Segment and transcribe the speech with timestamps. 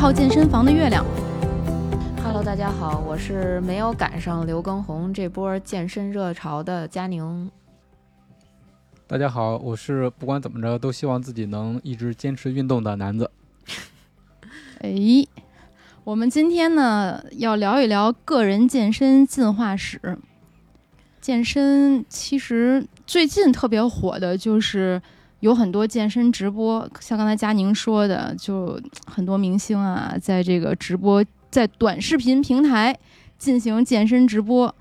[0.00, 1.04] 泡健身房的月亮。
[2.22, 7.50] Hello，大家好，我是没有赶上刘畊宏这波健身热潮的佳宁。
[9.08, 13.28] 大家好，我是不管怎么着都希望自己能一直坚持运动的男子。
[14.82, 14.94] 哎，
[16.04, 20.16] 我们今天呢要聊一聊个人健身进化史。
[21.20, 25.02] 健身其实最近特别火的就是
[25.40, 32.96] 有很多健身直播，像刚才佳宁说的，就很多明星啊，在这个直播在短视频平台
[33.38, 34.74] 进行健身直播，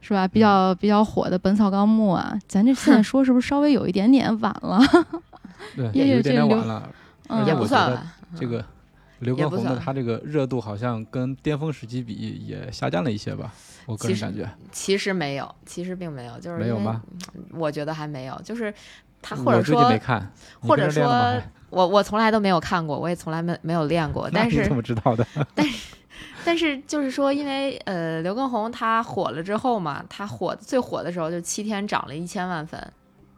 [0.00, 0.28] 是吧？
[0.28, 4.80] 比较比较火的《本草纲目》啊，咱这现在说是不是稍微有一点点晚了？
[5.74, 6.88] 对， 也有点点晚了，
[7.28, 8.06] 嗯而且也我觉得不算晚，
[8.38, 8.64] 这个
[9.20, 12.12] 刘畊宏的也不算他这个热度好像跟巅峰时期比
[12.46, 13.52] 也下降了一些吧，
[13.86, 14.48] 我个人感觉。
[14.70, 17.02] 其实没有，其实并没有，就是没有吗？
[17.52, 18.72] 我觉得还没有，就是
[19.24, 20.30] 他或者说，看，
[20.60, 21.04] 或者说
[21.70, 25.26] 我我从来都没有看过，我也从来没没有练过， 但是那你怎么知道的？
[26.44, 32.78] 但是就是说，因为呃，刘畊宏他火了之后嘛，他火最火的时候就七天涨了一千万粉，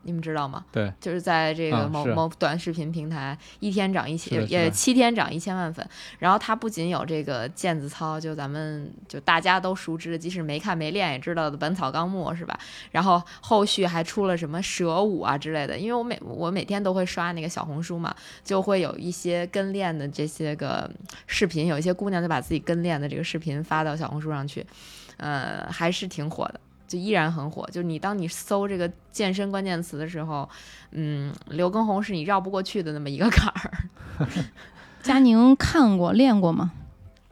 [0.07, 0.65] 你们知道吗？
[0.71, 5.87] 对，就是在这个某某短视频平台，一天涨一千，也七天涨一千万粉。
[6.21, 12.59] 然后他不仅有这个毽子操，就咱们就大家都熟知的，即使没看没练也知道的《本草纲目》是吧？
[12.93, 15.77] 然后后续还出了什么蛇舞啊之类的。
[15.77, 20.89] 因为我每我每天都会刷那个小红书嘛，就会有一些跟练的这些个
[21.27, 24.65] 视频，有一些姑娘就把自己跟练的这个视频发到小红书上去，
[25.16, 26.61] 呃，还是挺火的。
[26.86, 30.48] 就依然很火，就你当你搜这个健身关键词的时候，
[30.92, 33.70] 嗯，刘畊宏是你绕不过去的那么一个坎儿。
[35.02, 36.72] 佳宁看过练过吗？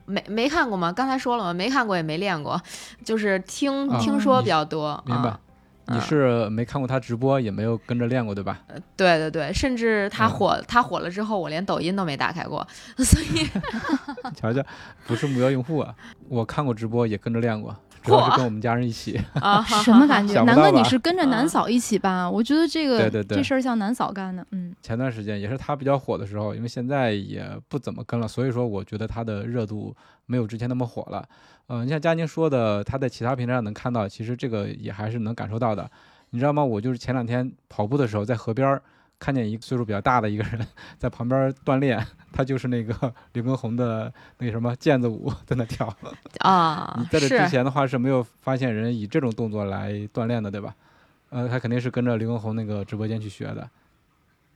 [0.06, 0.92] 没没看过吗？
[0.92, 1.52] 刚才说了吗？
[1.54, 2.60] 没看过也没练过，
[3.04, 5.02] 就是听、啊听说比较多。
[5.06, 5.40] 明白啊。
[5.86, 8.58] 你嗯是没看过他直播，也没有跟着练过，对吧？
[8.96, 12.66] 对对对，甚至他嗯火，他火了之后，我连抖音都没打开过，
[12.96, 13.46] 所以
[14.34, 14.64] 瞧瞧，
[15.06, 15.94] 不是目标用户啊，
[16.30, 19.20] 我看过直播，也跟着练过，主要是跟我们家人一起。
[19.40, 20.40] 啊，什么感觉？
[20.44, 22.30] 南哥，你是跟着南啊嫂一起吧？
[22.30, 29.94] 我觉得这个对对对这事儿像南嫂干的，嗯，前段时间也是他比较火的时候，因为现在也不怎么跟了，所以说我觉得他的热度
[30.26, 31.26] 没有之前那么火了。
[31.68, 35.90] 嗯、你像佳宁说的，他在其他平台上能看到，其实这个也还是能感受到的。
[36.30, 36.62] 你知道吗？
[36.62, 38.82] 我就是前两天跑步的时候，在河边儿
[39.18, 40.66] 看见一个岁数比较大的一个人
[40.98, 45.86] 在旁边锻炼，他就是那个 刘畊宏的那什么毽子舞在那跳。
[46.40, 50.74] 啊 你，在这之前的话是没有发现人以这种动作来锻炼的，对吧？
[51.30, 53.68] 呃，他肯定是跟着刘畊宏那个直播间去学的。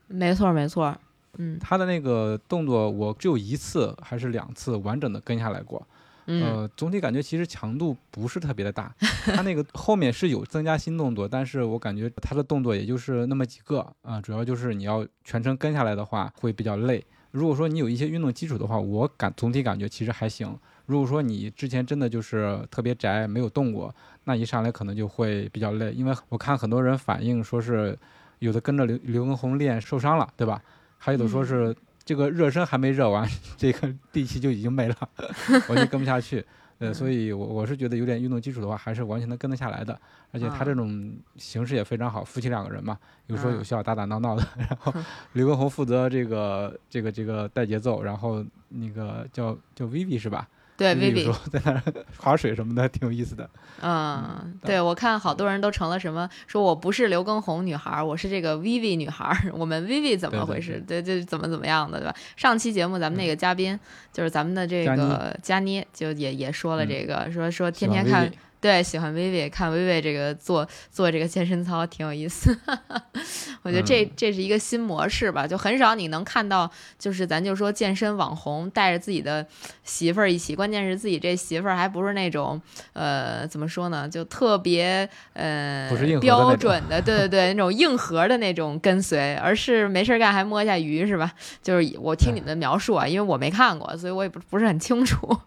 [0.07, 0.97] 没错没错，
[1.37, 5.87] 嗯他的那个动作，我只有一次还是两次完整的跟下来过。
[6.29, 8.95] 嗯呃，总体感觉其实强度不是特别的大。
[9.25, 17.05] 他那个后面是有增加新动作，但是我感觉他的动作也就是那么几个啊、主要就是你要全程跟下来的话会比较累。
[17.31, 20.57] 如果说你有一些运动基础的话，我感总体感觉其实还行。
[20.87, 25.93] 如果说你之前真的就是特别宅，没有动过，那一上来可能就会比较累。
[25.93, 27.99] 因为我看很多人反映说是
[28.39, 30.63] 有的跟着刘刘畊宏练受伤了，对吧？
[30.97, 31.75] 还有的说是
[32.09, 34.97] 这个热身还没热完， 这个力气就已经没了，
[35.69, 36.43] 完全跟不下去。
[36.79, 40.01] 呃，所以我我是觉得有点运动基础的话，还是完全能跟得下来的。
[40.33, 42.97] 而且他这种形式也非常好，夫妻两个人嘛，
[43.27, 44.43] 有说有笑，打打闹闹的。
[44.57, 44.95] 然后
[45.35, 50.49] 刘畊宏负责这个这个这个带节奏，然后那个叫叫 Vivi 是吧？
[50.79, 51.83] 对 Vivi 在那儿
[52.17, 53.51] 划水什么的，挺有意思的。
[53.83, 59.53] 嗯，对，我看好多人都成了什么，说我不是刘畊宏女孩儿，我是这个 Vivi 女孩儿。
[59.53, 60.83] 我们 Vivi 怎么对对回事？
[60.87, 62.15] 对就，怎么怎么样的，对吧？
[62.37, 63.79] 上期节目咱们那个嘉宾、
[64.13, 68.31] 就是咱们的这个佳妮，就也也说了嗯这个，说说天天看
[68.61, 72.57] 对，喜欢薇薇，看薇薇这个做做这个健身操挺有意思。
[73.63, 79.47] 我觉得这、嗯这是一个新模式吧，就很少你能看到，就是咱就说健身网红带着自己的
[79.85, 82.61] 媳妇儿一起，关键是自己这媳妇儿还不是那种
[82.95, 85.91] 呃怎么说呢，就特别呃
[86.21, 91.33] 标准的，对对对，那种硬核的那种跟随，而是没事儿干还摸一下鱼是吧？
[91.63, 95.39] 就是我听你们的描述啊，因为我没看过，所以我也不不是很清楚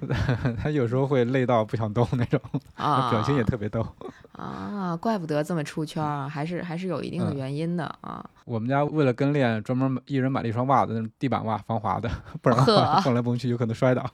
[0.62, 2.35] 他有时候会累到不想动那种，
[2.74, 3.10] 啊。
[3.10, 3.86] 表情也特别逗。
[4.32, 8.24] 啊，怪不得这么出圈儿，还是还是有一定的嗯原因的啊。
[8.44, 12.10] 我们家为了跟练，专门一人买了一双袜子，那种地板袜，防滑的，
[12.42, 14.04] 不然的话 蹦来蹦去有可能摔倒。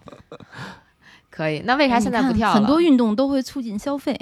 [1.30, 2.54] 可以，那为啥哎现在不跳了？
[2.54, 4.16] 很多运动都会促进消费。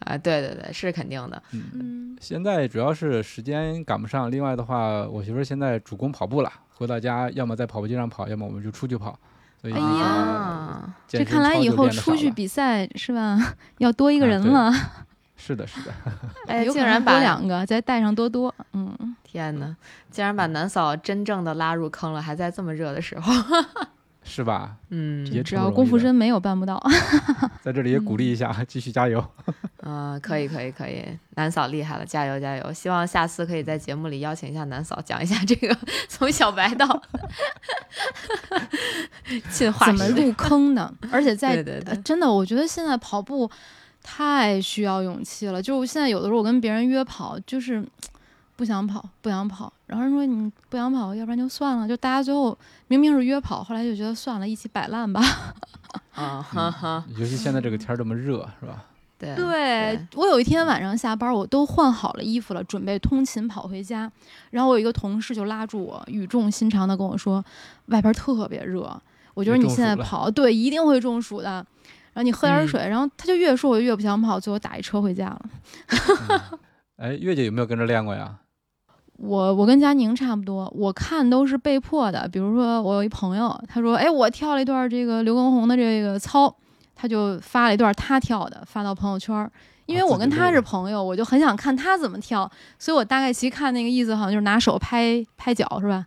[0.00, 1.42] 啊，对对对，是肯定的。
[1.52, 9.18] 嗯，嗯，现在主要是时间赶不上，另外的话，我媳妇儿现在主攻跑步了，回到家要么在跑步机上跑，要么我们就出去跑。
[9.60, 13.54] 所以哎呀啊，这看来以后出去比赛是吧？
[13.78, 14.72] 要多一个人了，
[15.36, 15.92] 是的，是的，
[16.46, 18.54] 哎，竟然把两个，再带上多多。
[18.72, 19.74] 嗯，天呐，
[20.10, 23.32] 竟然把南嫂真正的拉入坑了，还在这么热的时候。
[24.28, 24.76] 是吧？
[24.90, 26.80] 嗯也只要功夫深，没有办不到。
[27.62, 29.24] 在这里也鼓励一下， 继续加油。
[29.82, 31.02] 啊，可以可以可以，
[31.36, 32.72] 南嫂厉害了，加油加油！
[32.72, 35.74] 希望下次可以在节目里邀请一下南嫂，讲一下这个
[36.08, 36.86] 从小白到
[39.50, 40.92] 进化石怎么入坑的？
[41.10, 43.50] 而且在对对对呃真的，我觉得现在跑步
[44.02, 45.62] 太需要勇气了。
[45.62, 47.82] 就现在有的时候我跟别人约跑，就是
[48.58, 51.86] 不想跑，不想跑，然后人说你不想跑，要不然就算了。
[51.86, 52.58] 就大家最后
[52.88, 55.22] 明明是约跑，后来就觉得算了，一起摆烂吧。
[56.16, 58.84] 啊哈哈，尤其现在这个天儿这么热，是吧？
[59.16, 64.10] 对对我有一天晚上下班，我都换好了衣服了，准备通勤跑回家，
[64.50, 67.44] 然后我有一个同事就拉住我，语重心长的跟我说，
[67.86, 69.00] 外边特别热，
[69.34, 71.64] 我觉得你现在跑对一定会中暑的。
[72.12, 75.40] 然后你喝点嗯水，然后他就越说我越不想跑，最后打一车回家了。
[76.98, 78.36] 哎，月姐有没有跟着练过呀？
[79.18, 82.28] 我我跟佳宁差不多，我看都是被迫的。
[82.28, 86.54] 比如说，我有一朋友，他说：“哎，我跳了一段这个刘畊宏的这个操，
[86.94, 89.50] 他就发了一段他跳的，发到朋友圈儿。
[89.86, 92.48] 因为啊我跟他是朋友，我就很想看他怎么跳，
[92.78, 96.06] 所以我大概其看那个意思，好像就是拿手拍拍脚，是吧？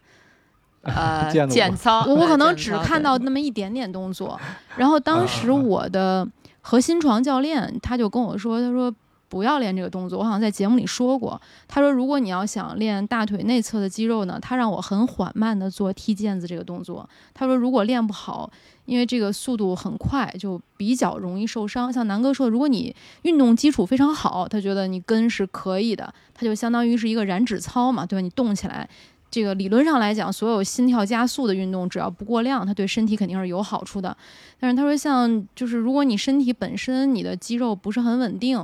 [0.83, 4.39] 呃见，过健操，我我可能只看到那么一点点动作。
[4.77, 6.27] 然后当时我的
[6.61, 8.91] 核心床教练他就跟我说，他说
[9.31, 10.19] 不要练这个动作。
[10.19, 17.09] 我好像在节目里说过，他说如果你要想练大腿内侧的肌肉呢，他让我很缓慢的做踢毽子这个动作。
[17.33, 18.51] 他说如果练不好，
[18.83, 21.91] 因为这个速度很快，就比较容易受伤。
[21.93, 28.21] 像南哥说的，如果你运动基础非常好，他觉得你跟是可以的，他就相当于是一个燃脂操嘛，对吧？
[28.21, 28.89] 你动起来。
[29.29, 34.17] 这个理论上来讲，所有心跳加速的运动，只要不过量，它对身体肯定是有好处的。
[34.59, 38.61] 但是他说，像就是如果你身体本身你的肌肉不是很稳定，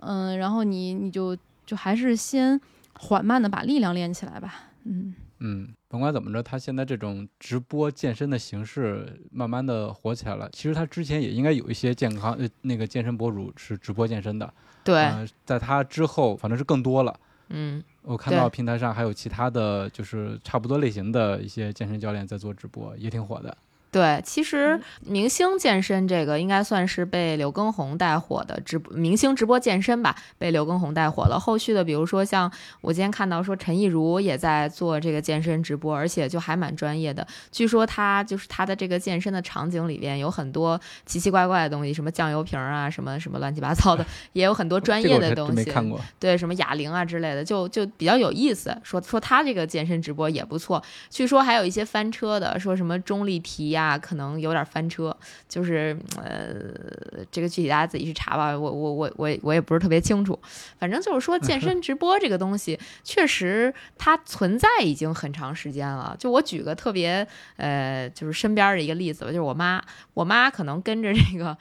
[0.00, 2.60] 嗯，然后你你就就还是先
[2.94, 4.54] 缓慢的把力量练起来吧。
[4.84, 10.48] 嗯，嗯，甭管怎么着，他现在这种直播健身的形式慢慢的火起来了。
[10.52, 14.52] 其实他之前也应该有一些健康呃那个健身博主是直播健身的，
[14.82, 17.18] 对，呃在他之后反正是更多了。
[17.48, 23.56] 嗯，我看到平台上还有其他的就是差不多类型的一些健身教练在做直播，也挺火的。
[23.90, 31.38] 对，其实明星健身这个应该算是被刘畊宏带火的直播明星直播健身吧，被刘畊宏带火了。
[31.38, 32.50] 后续的，比如说像
[32.82, 37.26] 我今天看到说陈亦儒也在做这个健身直播，而且就还蛮专业的。
[37.50, 45.56] 据说他就是他的这个健身的场景里边有很多奇奇怪怪的东西，什么酱油瓶啊，什么什么乱七八糟的， 也有很多专业的东西。
[45.56, 46.00] 真没看过。
[46.20, 48.76] 对，什么哑铃啊之类的，就就比较有意思。
[48.84, 55.16] 说说他这个健身直播也不错，据说还有一些翻车的，说什么钟丽缇呀，啊可能有点翻车，
[55.48, 60.38] 就是呃，这个具体大家自己去查吧，我我我我我也不是特别清楚。
[60.78, 66.14] 反正就是说，健身直播这个东西，确实它存在已经很长时间了。
[66.18, 67.26] 就我举个特别
[67.56, 69.82] 呃，就是身边的一个例子吧，就是我妈，
[70.14, 71.56] 我妈可能跟着这个。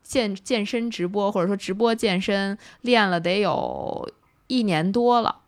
[0.00, 4.10] 健健身直播或者说直播健身练了得有
[4.46, 5.40] 一年多了，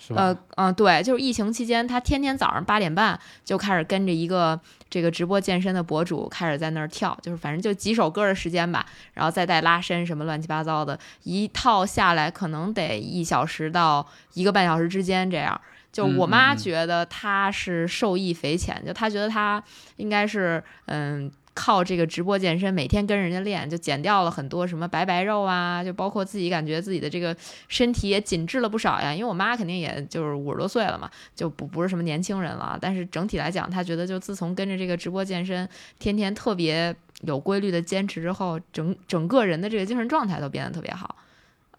[0.00, 0.22] 是吧？
[0.22, 15.60] 呃嗯、对，就是疫情期间，他天天早上八点半就开始跟着一个这个直播健身的博主开始在那儿跳，就是反正就几首歌的时间吧，然后再带拉伸什么乱七八糟的，一套下来可能得一小时到一个半小时之间这样。
[15.92, 19.62] 就我妈觉得她是受益匪浅，就她觉得她
[19.96, 21.30] 应该是嗯。
[21.54, 27.36] 靠这个直播健身，每天跟人家练，就减掉了很多什么白白肉啊，就包括自己感觉自己的这个
[27.68, 29.12] 身体也紧致了不少呀。
[29.12, 32.78] 因为我妈肯定也就是五十多岁了嘛，就不不是什么年轻人了。
[32.80, 41.16] 但是整体来讲，她觉得就自从跟着这个直播健身，天天特别有规律的坚持之后，整整个人的这个精神状态都变得特别好。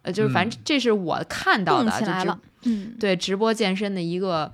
[0.02, 2.38] 呃，就是反正这是我看到动的，就直。
[2.64, 4.52] 嗯，对直播健身的一个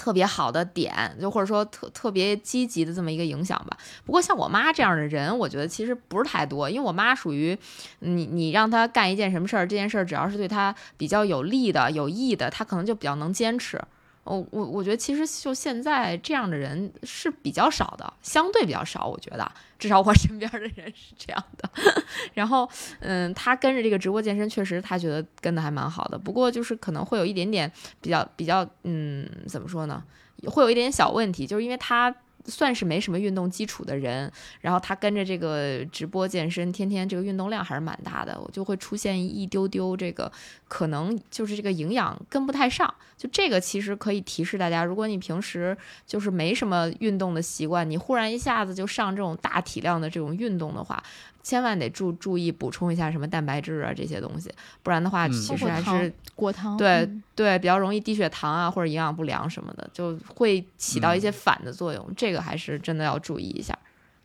[0.00, 3.76] 特别好的点，就或者说特特别积极的这么一个影响吧。
[4.06, 7.54] 不过像我妈这样的人，我觉得其实不是太多，因为我妈属于
[7.98, 13.78] 你你让她干一件什么事儿，这件事儿只要是对她比较有利的、有益的，她可能就比较能坚持。
[14.24, 19.06] 哦，我我觉得其实就现在这样的人是比较少的，相对比较少。
[19.06, 21.70] 我觉得，至少我身边的人是这样的。
[22.34, 22.68] 然后，
[23.00, 26.18] 嗯，他跟着这个直播健身，确实他觉得跟的还蛮好的。
[26.18, 30.02] 不过就是可能会有一点点比较比较，嗯，怎么说呢？
[30.46, 32.14] 会有一点小问题，就是因为他。
[32.46, 34.30] 算是没什么运动基础的人，
[34.60, 40.30] 然后他跟着这个直播健身，天天这个运动量还是蛮大的，我就会出现一丢丢这个
[40.68, 42.92] 可能就是这个营养跟不太上。
[43.16, 51.02] 就这个其实可以提示大家，如果你平时就是没什么运动的习惯，你忽然一下子就上这种大体量的这种运动的话。
[51.42, 62.06] 千万得注注意补充一下什么蛋白质啊这些东西，不然的话其实还是果糖，对对，比较容易低血糖啊或者营养不良什么的，就会起到一些反的作用。
[62.16, 63.76] 这个还是真的要注意一下。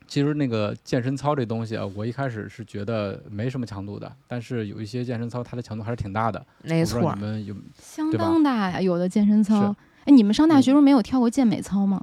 [0.06, 6.46] 其实那个健身操这东西啊，我一开始是觉得没什么强度的，但是有一些健身操它的强度还是挺大的。
[6.62, 9.74] 没错，你们有相当大呀，有的健身操。
[10.04, 12.00] 哎，你们上大学时候没有跳过健美操吗？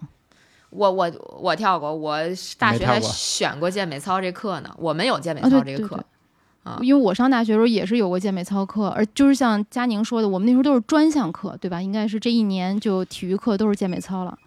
[0.75, 2.17] 我我我跳过，我
[2.57, 4.73] 大学还选过健美操这课呢。
[4.77, 6.03] 我们有健美操这个课，
[6.63, 11.81] 啊，因为我上大学的时候也是有过健美操课，而就是像佳宁说的，我们那时候都是专项课，对吧？
[11.81, 14.37] 应该是这一年就体育课都是健美操了。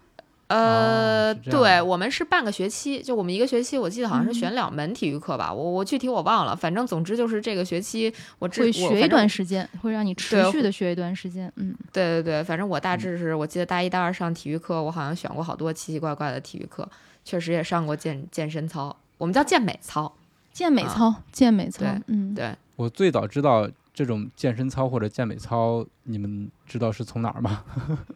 [0.48, 16.88] 呃，对我们是半个学期，就我们一个学期，我记得好像是选两门体育课吧，我我具体我忘了，反正总之就是这个学期我会学一段时间，会让你持续的学一段时间，嗯，对对对，反正我大致是我记得大一大二上体育课，我好像选过好多奇奇怪怪的体育课，
[17.24, 20.12] 确实也上过健健身操，我们叫健美操，
[20.52, 23.68] 健美操，健美操，嗯，对，我最早知道。
[23.96, 27.64] 这种健身操或者健美操，你们知道是从哪儿吗？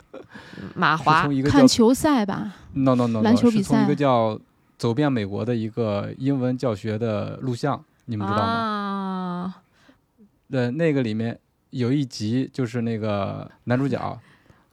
[0.76, 3.76] 马华看球赛吧？No No No，篮球比赛。
[3.76, 4.34] 从一个叫
[4.76, 8.52] 《走遍美国》的一个英文教学的录像，你们知道吗？
[8.52, 9.62] 啊。
[10.50, 14.20] 呃，那个里面有一集，就是那个男主角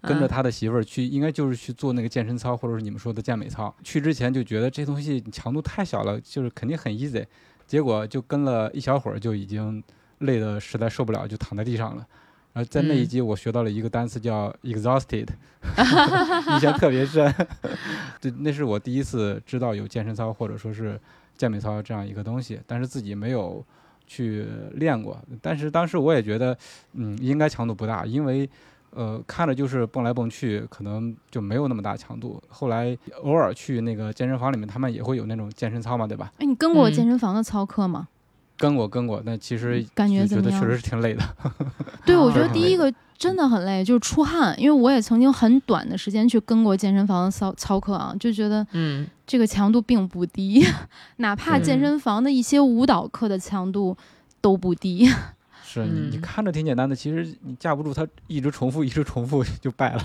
[0.02, 3.74] 跟着他的媳妇儿去，应该就是去做那个健身操，或者是你们说的健美操。
[3.82, 7.26] 去之前就觉得这东西强度太小了，就是肯定很 easy，
[7.66, 9.82] 结果就跟了一小会儿就已经。
[10.20, 12.06] 累的实在受不了，就躺在地上了。
[12.54, 15.28] 然后在那一集，我学到了一个单词叫 exhausted，
[16.54, 17.32] 印象特别深。
[18.20, 21.00] 对，那是我第一次知道有健身操或者说是
[21.36, 23.64] 健美操这样一个东西，但是自己没有
[24.08, 25.20] 去练过。
[25.40, 26.58] 但是当时我也觉得，
[26.94, 28.50] 嗯，应该强度不大，因为
[28.90, 32.42] 呃看着就是蹦来蹦去，可能就没有那么大强度。
[32.48, 36.32] 后来偶尔去那个健身房里面，他们也会有那种健身操嘛，对吧？
[36.40, 38.08] 哎，你跟过健身房的操课吗？
[38.58, 41.24] 跟过跟过，但其实感觉觉得确实是挺累的。
[42.06, 44.60] 对，我觉得 第一个真的很累，就是出汗。
[44.60, 50.66] 因为我也曾经很短的时间去跟过健身房的操操课啊，就觉得嗯，这个强度并不低，
[51.18, 53.96] 哪怕健身房的一些舞蹈课的强度
[54.42, 55.08] 都不低。
[55.64, 60.02] 是你你看着挺简单的，其实你架不住它一直重复，一直重复就败了。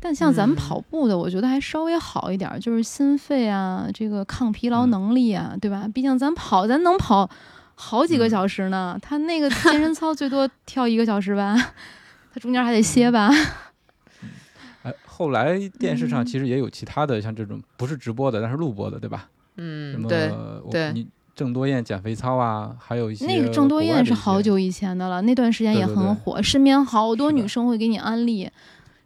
[0.00, 5.88] 但像咱们跑步的，我觉得还稍微好一点，就是心肺啊，这个抗疲劳能力啊，对吧？
[5.92, 7.28] 毕竟咱跑，咱能跑。
[7.78, 11.54] 好几个小时呢，他那个健身操最多跳一个小时吧，
[12.34, 13.30] 他中间还得歇吧。
[14.82, 19.28] 哎，后来电视上其实也有其他的，像这种不是直播的，但是录播的，对吧？
[19.56, 20.32] 嗯，对
[20.70, 20.92] 对。
[20.92, 28.50] 你郑多燕减肥操啊，还有一些那个郑多燕是好久以前的了，那段时间也很火，身边好多女生会给你安利，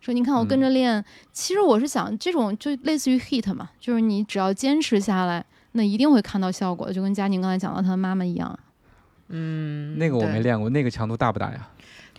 [0.01, 1.05] 说你看我跟着练。
[1.33, 5.45] 其实我是想，这种就类似于 HIT 嘛，就是你只要坚持下来。
[5.73, 8.59] 那一定会看到效果，就跟佳宁刚才讲到他妈妈一样。
[9.29, 11.69] 嗯，那个我没练过，那个强度大不大呀？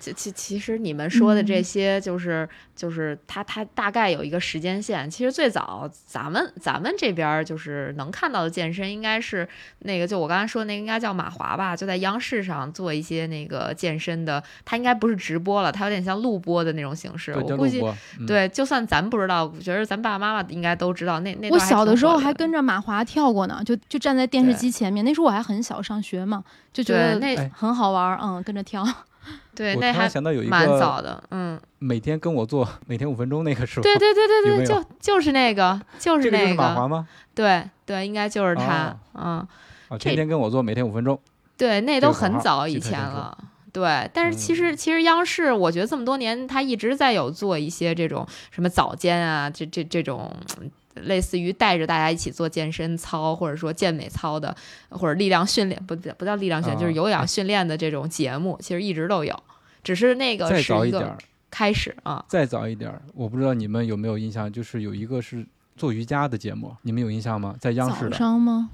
[0.01, 5.09] 其其其实你们说的这些，就是就是它它大概有一个时间线。
[5.09, 9.47] 其实最早咱们咱们这边就是能看到的健身，应该是
[9.79, 14.43] 那个就我刚才说那个应该叫马华吧，就在央视上做一些那个健身的。
[14.65, 17.31] 他应该不是直播了，他有点像录播的那种形式。
[17.33, 17.83] 我估计
[18.25, 21.19] 对，就算咱不知道，我觉得咱爸爸妈妈应该都知道。
[21.19, 25.05] 那那我小的时候还跟着马华跳过呢，就就站在电视机前面。
[25.05, 26.43] 那时候我还很小，上学嘛，
[26.73, 28.87] 就觉得那很好玩，嗯，跟着跳。
[29.55, 33.83] 对，那还想到有一个蛮早的，嗯，每天跟我做，每天五分钟那个是吧？
[33.83, 36.55] 对对对对对，就就是那个，就是那个。
[36.55, 37.07] 马华吗？
[37.35, 39.45] 对对，应该就是他，嗯。
[39.89, 41.19] 哦，天天跟我做，每天五分钟。
[41.57, 43.37] 对，那都很早以前了。
[43.73, 50.33] 对，但是其实其实央视，我觉得这么多年，他一直在有做一些这种什么早间啊，这这这种。
[50.95, 54.55] 类似于带着大家一起做健身操，或者说健美操的，
[54.89, 59.37] 或者力量训练，不不叫力量训练，就是有氧训练的这种节目，其实一直都有，
[59.83, 61.17] 只是那个再早一个
[61.49, 62.23] 开始啊。
[62.27, 65.45] 再早一点，我不知道你们有没有印象，就是有一个是
[65.75, 67.55] 做瑜伽的节目，你们有印象吗？
[67.59, 68.11] 在央视的。
[68.11, 68.69] 早上吗？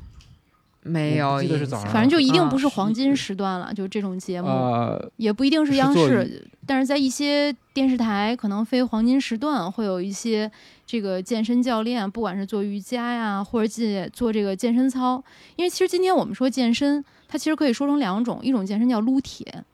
[0.84, 4.48] 没有记得是早上反正就一定啊不是黄金时段了，就这种节目。
[4.48, 10.50] 呃，也不一定是央视，但是在一些电视台，可能非黄金时段会有一些
[10.88, 15.22] 这个健身教练，不管是做瑜伽呀，或者做做这个健身操。
[15.58, 19.66] 因为其实今天我们说健身，它其实可以说成两种，一种健身叫撸铁，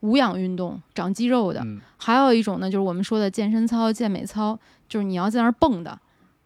[0.00, 5.98] 无氧运动，长肌肉的；嗯还有一种呢，就是我们说的健身操、健美操，就是你要在那儿蹦的，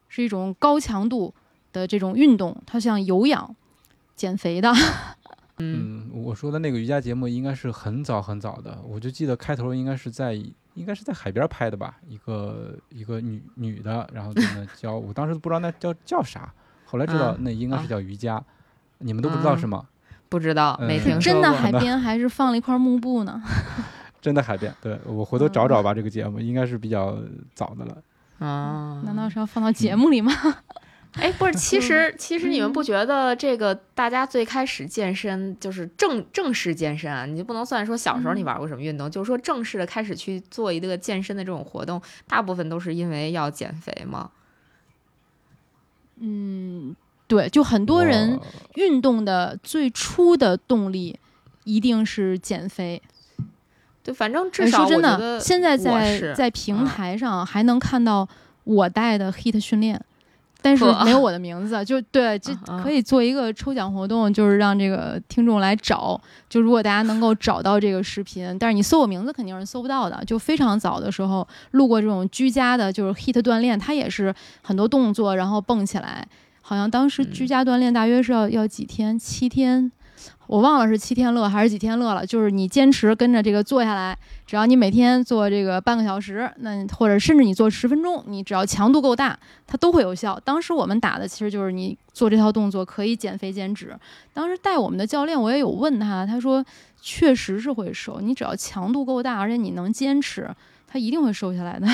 [0.09, 1.35] 是一种高强度
[1.73, 3.57] 的这种运动，它像有氧、
[4.15, 4.73] 减肥的。
[5.59, 10.41] 嗯嗯，我说的那个瑜伽节目应该是很早很早的，我就记得开头应该是在
[10.75, 16.53] 应该是在海边拍的吧，一个一个女女的，然后在那教，我当时不知道那叫叫啥，
[16.85, 18.43] 后来知道啊那应该是啊叫瑜伽，
[18.99, 19.87] 你们都不知道啊是吗？
[20.29, 23.43] 不知道，没嗯听说真的海边 还是放了一块幕布呢？
[24.21, 27.19] 真的海边，对我回头找找吧，这个节目应该是比较
[27.55, 28.03] 早的了。
[28.39, 29.01] 啊？
[29.05, 30.33] 难道是要放到节目里吗？
[31.21, 37.25] 哎，不是，其实其实你们不觉得这个大家最开始健身就是正正式健身啊？
[37.25, 44.31] 你就不能算说小时候你嗯玩过什么运动，就是说正式的开始去做一个健身的这种活动，大部分都是因为要减肥吗？
[46.17, 46.97] 嗯，
[47.29, 48.41] 对，就很多人
[48.75, 51.19] 运动的最初的动力
[51.63, 53.01] 一定是减肥。
[54.03, 58.29] 对，反正哎至少说真的，现在在在平嗯台上还能看到
[58.65, 60.05] 我带的 HIT 训练。
[60.65, 66.19] 但是没有我的名字，就对，这嗯嗯可以做一个抽奖活动，就是让这个听众来找。
[66.49, 70.25] 就如果大家能够找到这个视频，但是你搜我名字肯定是搜不到的。
[70.25, 76.27] 就非常早的时候录过这种居家的，就是 HIT 锻炼，它也是很多动作，然后蹦起来。
[76.63, 79.93] 好像当时嗯居家锻炼大约是要要几天，七天，
[80.47, 82.25] 我忘了是七天乐还是几天乐了。
[82.27, 84.17] 就是你坚持跟着这个做下来，
[84.47, 90.39] 只要你每天做这个半个小时，那或者甚至你做十分钟，你只要强度够大，它都会有效。
[90.45, 93.97] 当时我们打的其实就是你做这套动作可以减肥减脂。
[94.33, 96.65] 当时带我们的教练我也有问他，他说
[97.01, 100.49] 确实是会瘦，你只要强度够大，而且你能坚持，
[100.87, 101.87] 他一定会瘦下来的。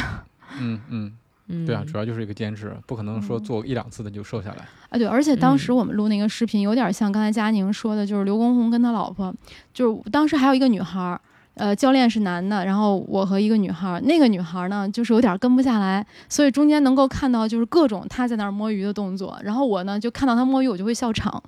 [0.58, 1.12] 嗯 嗯，
[1.50, 4.68] 嗯，对啊，主要就是一个坚持，不可能说嗯做一两次的就瘦下来。
[4.88, 9.34] 啊，对，而且当时嗯我们录那个视频，有点像刚才佳宁说的，就是刘畊宏跟他老婆，
[9.74, 11.20] 就是当时还有一个女孩儿，
[11.54, 21.42] 呃，教练是男的，然后我和一个女孩儿，那个女孩儿呢，就是有点跟不下来，所以中间能够看到就是各种她在那儿摸鱼的动作，然后我呢就看到她摸鱼，我就会笑场，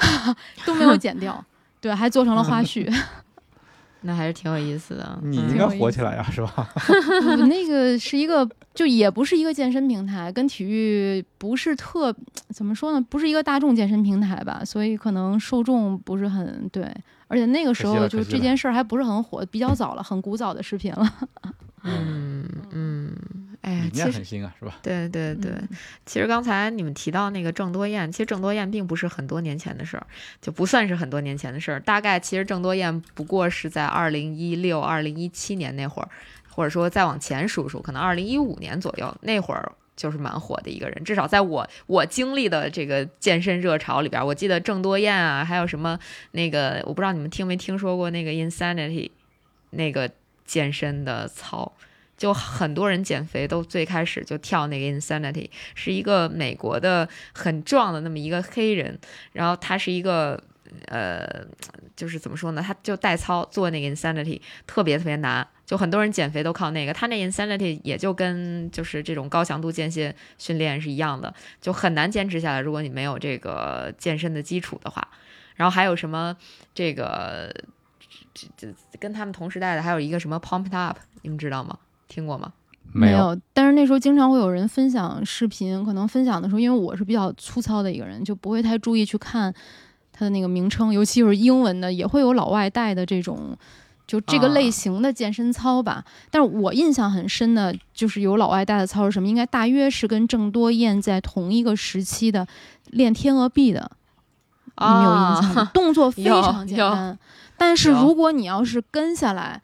[0.64, 1.44] 都没有剪掉，
[1.80, 2.90] 对，还做成了花絮。
[4.02, 5.18] 那还是挺有意思的。
[5.22, 6.68] 嗯你应该火起来呀，是吧？
[7.26, 12.14] 嗯那个是一个，就也不是一个健身平台，跟体育不是特
[12.50, 16.84] 怎么说呢，不是一个大众健身平台吧，所以可能受众不是很对。
[17.28, 21.10] 而且那个时候就这件事儿还不是很火，比较早了，很古早的视频了。
[21.84, 23.12] 嗯 嗯，
[23.62, 24.78] 哎呀理，其很新啊，是吧？
[24.82, 25.68] 对对对，嗯
[26.04, 30.06] 其实刚才你们提到那个郑多燕，其实郑多燕并不是很多年前的事儿，
[30.40, 31.80] 就不算是很多年前的事儿。
[31.80, 36.08] 大概其实郑多燕不过是在二零一六、二零一七年那会儿，
[36.50, 39.72] 或者说再往前数数，可能二零一五年左右那会儿。
[39.94, 45.96] 就是蛮火的一个人，至少在我我经历的这个健身热潮里边儿，我记得郑多燕啊，还有什么
[46.30, 49.10] 那个，我不知道你们听没听说过那个 Insanity
[49.70, 50.10] 那个
[50.46, 51.70] 健身的操，
[52.22, 58.96] 就很多人减肥都最开始就跳那个 Insanity，是一个美国的很壮的那么一个黑人，
[59.32, 60.40] 然后他是一个
[60.86, 61.44] 呃，
[61.96, 75.08] 就是怎么说呢，他就代操做那个 Insanity 特别特别难，就很多人减肥都靠那个，他那 Insanity 也就跟就是这种高强度间歇训练是一样的，就很难坚持下来，如果你没有这个健身的基础的话。
[75.56, 76.36] 然后还有什么
[76.72, 77.52] 这个
[78.32, 78.68] 这这
[79.00, 81.76] 跟他们同时代的还有一个什么 Pumped Up，你们知道吗？
[82.12, 82.52] 听过吗？
[82.92, 89.52] 没有，但是那时候经常会有人分享视频，可能分享的时候，因为我是比较粗糙的一个人，就不会太注意去看
[90.12, 93.56] 它的那个名称，尤其是英文的，也会有老外带的这种。
[94.04, 99.26] 就这个啊类型的健身操吧，但是我印象很深的就是有老外带的操是什么？
[99.28, 102.46] 应该大约是跟郑多燕在同一个时期的
[102.90, 103.90] 练天鹅臂的，
[104.76, 105.70] 你们有印象吗？
[105.72, 107.18] 动作非常简单，
[107.56, 109.62] 但是如果你要是跟下来，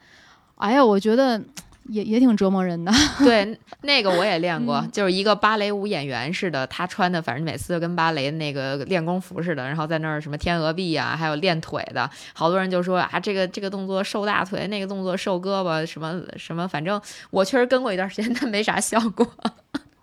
[0.55, 1.39] 哎呀，我觉得
[1.89, 2.91] 也也挺折磨人的。
[3.19, 19.27] 对，那个我也练过，嗯就是一个芭蕾舞演员似的，他穿的反正每次都跟芭蕾那个练功服似的，然后在那儿什么天鹅臂啊，还有练腿的，好多人就说啊，这个这个动作瘦大腿，那个动作瘦胳膊，什么什么，反正我确实跟过一段时间，但没啥效果。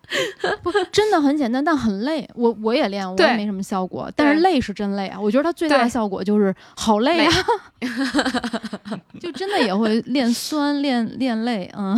[0.63, 2.29] 不，真的很简单，但很累。
[2.35, 5.21] 我我也练，我也没什么效果，但是累是真累啊。
[5.21, 7.33] 我觉得它最大的效果就是好累啊，
[9.21, 11.71] 就真的也会练酸、练练累。
[11.77, 11.97] 嗯，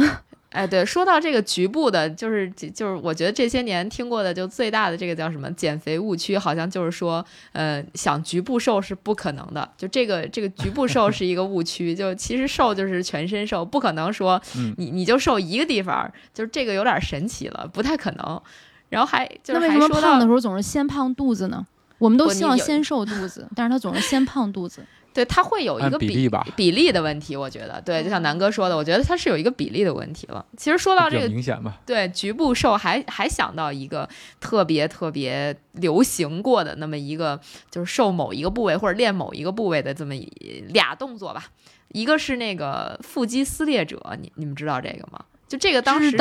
[0.59, 18.42] 哎，对，说到这个局部的，就是就是我觉得这些年听过的就最大的这个叫什么减肥误区，好像就是说，呃，想局部瘦是不可能的，就这个这个局部瘦是一个误区，就其实瘦就是全身瘦，不可能说嗯你你就瘦一个地方，就是这个有点神奇了，不太可能。
[18.88, 21.64] 然后还就是那为什么还说胖的时候总是先胖肚子呢？
[21.99, 24.83] 我们都希望先瘦肚子， 但是他总是先胖肚子。
[25.19, 30.47] 对，它会有一个比比例吧比例的问题，我觉得对，就像南哥说的，我觉得它是有一个比例的问题了。
[30.57, 31.81] 其实说到这个明显吧。
[31.85, 41.47] 对局部瘦还还想到一个特别特别流行过的那么一个，就是瘦某一个部位或者练某一个部位的这么一俩动作吧。
[41.89, 45.19] 一个是那个腹肌撕裂者，你你们知道这个吗？
[45.49, 46.19] 就这个当时知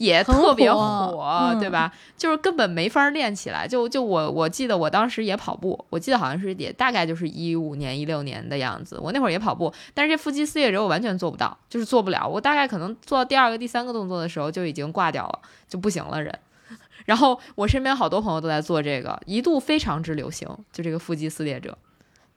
[0.00, 1.92] 也， 也特别火嗯对吧？
[2.18, 3.68] 就是根本没法练起来。
[3.68, 8.98] 就就我我记得我当时也跑步，我记得好像是也大概就是一五年一六年的样子。
[9.00, 12.26] 我那会儿也跑步，但是这腹肌撕裂者我完全做不到，就是做不了。
[12.26, 16.36] 我大概可能做到第二个、第三个动作的时候就已经挂掉了，就不行了人。
[17.06, 21.78] 然后我身边好多朋友都在做这个，一度非常之流行，就这个腹肌撕裂者。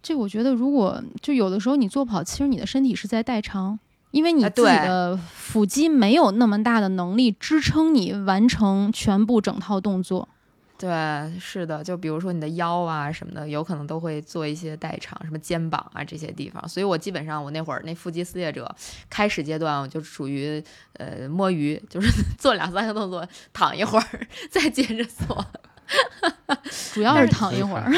[0.04, 3.80] 这我觉得，如果就有的时候你做不好，其实你的身体是在代偿，
[4.16, 10.30] 因为你啊自己的腹肌没有那么大的能力支撑你完成全部整套动作。
[10.78, 10.90] 对，
[11.38, 16.66] 是的，就比如说你的腰啊什么的，有可能都会做一些代偿，什么肩膀啊这些地方。
[16.70, 18.74] 所以我基本上我那会儿那腹肌撕裂者
[19.10, 25.46] 开始阶段，我就属于呃摸鱼，就是 做两三个动作，躺一会儿， 再接着做。
[26.94, 27.92] 主要是躺一会儿。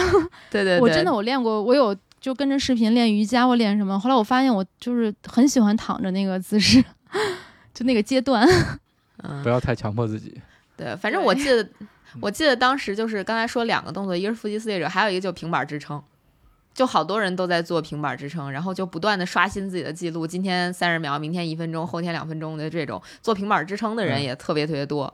[0.50, 1.96] 对对对，我真的我练过，我有
[2.28, 3.98] 就跟着视频练瑜伽，或练什么？
[3.98, 6.84] 后来我发现我就是很喜欢躺着那个姿势，
[7.74, 8.46] 就那个阶段。
[9.24, 10.38] 嗯不要太强迫自己。
[10.76, 11.66] 对，反正我 记得
[12.20, 16.04] 我记得当时就是刚才说两个动作，一个是腹肌撕裂者，还有一个就平板支撑。
[16.74, 25.14] 就好多人都在做平板支撑，然后就不断的刷新自己的记录，今天三十秒，明天一分钟，后天两分钟的这种做平板支撑的人嗯也特别特别多。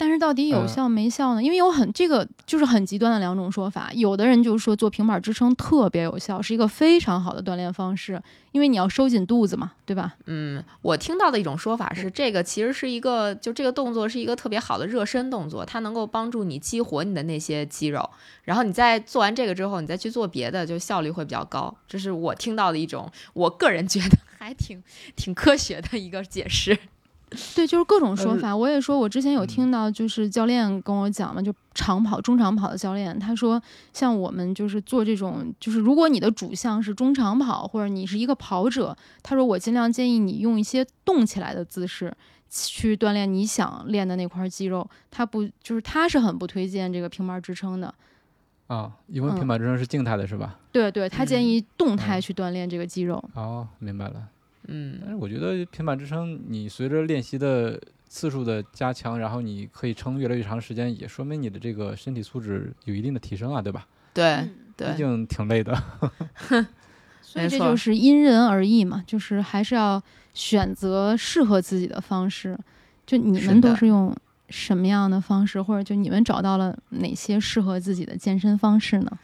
[0.00, 1.42] 但是到底有嗯效没效呢？
[1.42, 8.18] 因为有很这个就是很极端的两种说法，有的人就说做平板支撑特别有效，是一个非常好的锻炼方式，
[8.52, 10.14] 因为你要收紧肚子嘛，对吧？
[10.24, 18.08] 嗯，我听到的一种说法是，这个其实是一个，就这个动作是一个特别好的热身动作，它能够帮助你激活你的那些肌肉，
[18.44, 21.76] 然后你在做完这个之后，你再去做别的，就效率会比较高。
[21.86, 24.82] 这是我听到的一种，我个人觉得 还挺
[25.14, 26.78] 挺科学的一个解释。
[27.54, 28.56] 对，就是各种说法。
[28.56, 33.62] 我也说，我之前有嗯听到，就是教练跟我讲嘛，就长跑、中长跑的教练，他说，
[33.92, 42.12] 像我们就是做这种，就是如果你的主项是中长跑，或者你是一个跑者，他说我尽量建议你用一些动起来的姿势
[42.48, 44.88] 去锻炼你想练的那块肌肉。
[45.10, 47.94] 他不，就是他是很不推荐这个平板支撑的。
[48.66, 50.58] 啊，因为嗯平板支撑是静态的，是吧？
[50.72, 53.22] 对对，他建嗯议动态嗯去锻炼这个肌肉。
[53.34, 54.28] 哦，明白了。
[55.00, 63.86] 但嗯是我觉得平板支撑，你随着练习的次数的加强，然后你可以撑越来越长时间，也说明你的这个身体素质有一定的提升啊，对吧？
[64.14, 65.76] 对嗯对毕，竟挺累的。
[67.22, 70.02] 所以这就是因人而异嘛，就是还是要
[70.34, 72.58] 选择适合自己的方式。
[73.06, 74.16] 就你们都是用
[74.48, 79.18] 什么样的方式，或者就你们找到了哪些适合自己的健身方式呢？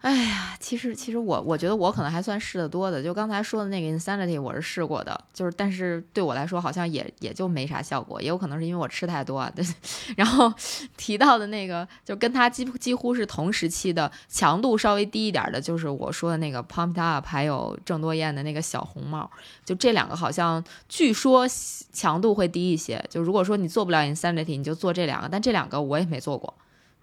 [0.00, 9.52] 哎呀，其实其实我我觉得我可能还算试的多的，就刚才说的那个 Insanity 我是试过的，就是但是对我来说好像也也就没啥效果，也有可能是因为我吃太多啊。
[9.54, 9.62] 对，
[10.16, 10.50] 然后
[10.96, 19.30] 提到的那个就跟它几几乎是同时期的，强度稍微低一点的，就是我说的那个 Pumped Up，还有郑多燕的那个小红帽，
[19.66, 21.46] 就这两个好像据说
[21.92, 23.04] 强度会低一些。
[23.10, 26.54] 就如果说你做不了 Insanity，你就做这两个，但这两个我也没做过。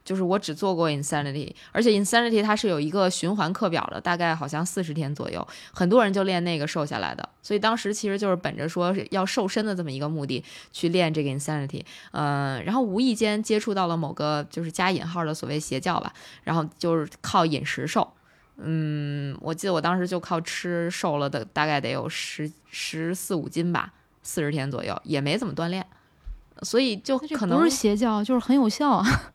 [0.08, 7.28] 就是我只做过 Insanity，而且 Insanity 它是有一个循环课表的，大概好像四十天左右，很多人就练那个瘦下来的。
[7.44, 10.42] 所以当时其实就是本着说是要瘦身的这么一个目的
[10.72, 16.14] 去练这个 Insanity，嗯、然后无意间接触到了某个就是加引号的所谓邪教吧，
[16.46, 18.10] 然后就是靠饮食瘦。
[18.56, 23.92] 嗯，我记得我当时就靠吃瘦了的，大概得有十十四五斤吧，
[24.24, 25.86] 四十天左右，也没怎么锻炼，
[26.62, 29.34] 所以就可能不是邪教，就是很有效啊。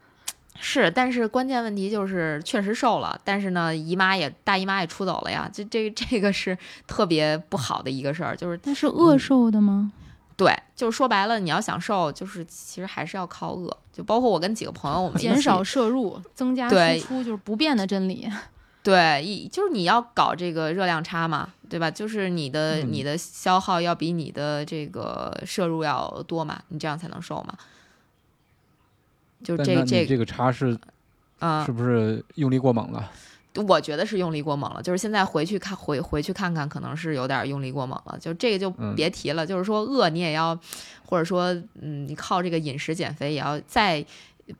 [0.60, 9.92] 是，但是关键问题就是确实瘦了，但是呢，姨妈也大姨妈也出走了呀，这这这个是特别不好的一个事儿，就是那是饿瘦的吗？
[10.36, 18.28] 对，就是说白了，你要想瘦，就是其实还是要靠饿，就包括我跟几个朋友，我们减少摄入，增加对输出，就是不变的真理。
[18.82, 21.90] 对，一就是你要搞这个热量差嘛，对吧？
[21.90, 27.54] 就是你的、嗯你的消耗要比你的这个摄入要多嘛，你这样才能瘦嘛。
[29.42, 30.78] 就这这这个差是
[31.38, 33.10] 啊、是不是用力过猛了？
[33.66, 38.16] 我觉得是用力过猛了，就是现在回去看回回去看看，可能是有点用力过猛了。
[38.18, 40.58] 就这个就嗯别提了，就是说饿你也要，
[41.04, 44.02] 或者说嗯，你靠这个饮食减肥也要再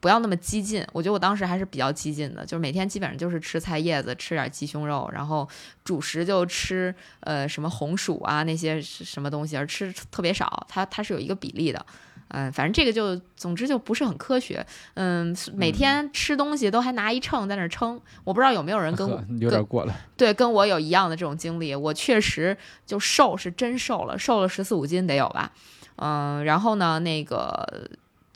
[0.01, 0.85] 不要那么激进。
[0.92, 5.49] 我觉得我当时还是比较激进的，就是每天基本上就是吃菜叶子，吃点鸡胸肉，然后
[5.85, 11.87] 主食就吃呃什么红薯啊那些什么东西，而吃特别少，它它是有一个比例的。
[12.35, 14.66] 嗯，反正这个就，总之就不是很科学。
[14.95, 19.95] 嗯，每天吃东西都还拿一秤在那儿称，我不知道有没有人跟我 有点过了。
[20.16, 25.53] 对，跟我有一样的这种经历，我确实就瘦是真瘦了，瘦了十四五斤得有吧，
[25.97, 27.88] 嗯，然后呢，那个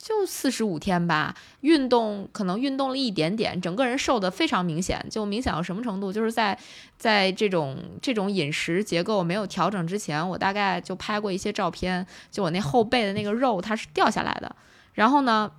[0.07, 6.57] 就四十五天吧，运动可能运动了一点点，整个人瘦的非常明显，就明显到什么程度，就是在
[6.97, 14.55] 在这种这种饮食结构没有调整之前，我大概就拍过一些照片，就我那后背的那个肉它是掉下来的，
[14.93, 15.51] 然后呢。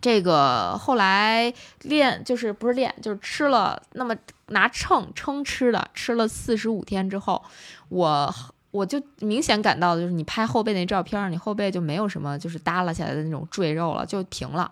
[0.00, 4.14] 这个后来练就是不是练，就是吃了那么
[4.48, 7.42] 拿秤称吃的，吃了四十五天之后，
[7.88, 8.32] 我
[8.70, 14.70] 我就明显感到，就是你拍后背那照片，你后背就没有什么就是耷拉下来的那种赘肉了，就平了。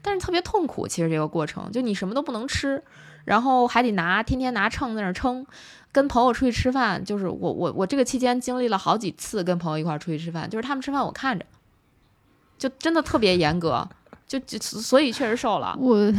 [0.00, 2.82] 但是特别痛苦，其实这个过程，就你什么都不能吃，
[3.24, 5.46] 然后还得拿天天拿秤在那称。
[5.90, 11.44] 跟朋友出去吃饭，就是我我我这个期间经历了好几次跟朋友一块儿出去吃饭，就是他们吃饭我看着，
[12.58, 13.88] 就真的特别严格，
[14.26, 15.74] 就就所以确实瘦了。
[15.80, 16.12] 我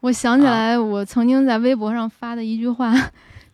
[0.00, 2.92] 我想起来，我曾经在微博上发的一句话，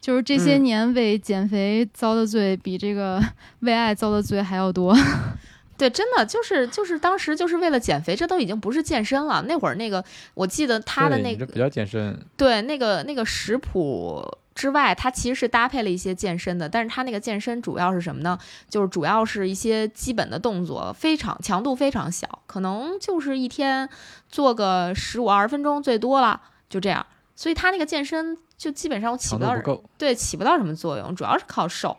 [0.01, 3.21] 就是这些嗯年为减肥遭的罪，比这个
[3.61, 4.97] 为爱遭的罪还要多。
[5.79, 9.43] 对，真的就是就是当时就是为了减肥，这都已经不是健身了。
[9.43, 18.39] 那会儿那个，我记得他的那个比较健身，对那个那个食谱之外，它其实是搭配了一些健身的，但是它那个健身主要是什么呢？
[18.71, 23.87] 就是主要是一些基本的动作，非常强度非常小，可能就是一天
[24.31, 27.05] 做个十五二十分钟最多了，就这样。
[27.35, 29.85] 所以他那个健身就基本上我起不到强度不够。
[29.99, 31.97] 对起不到什么作用，主要是靠瘦，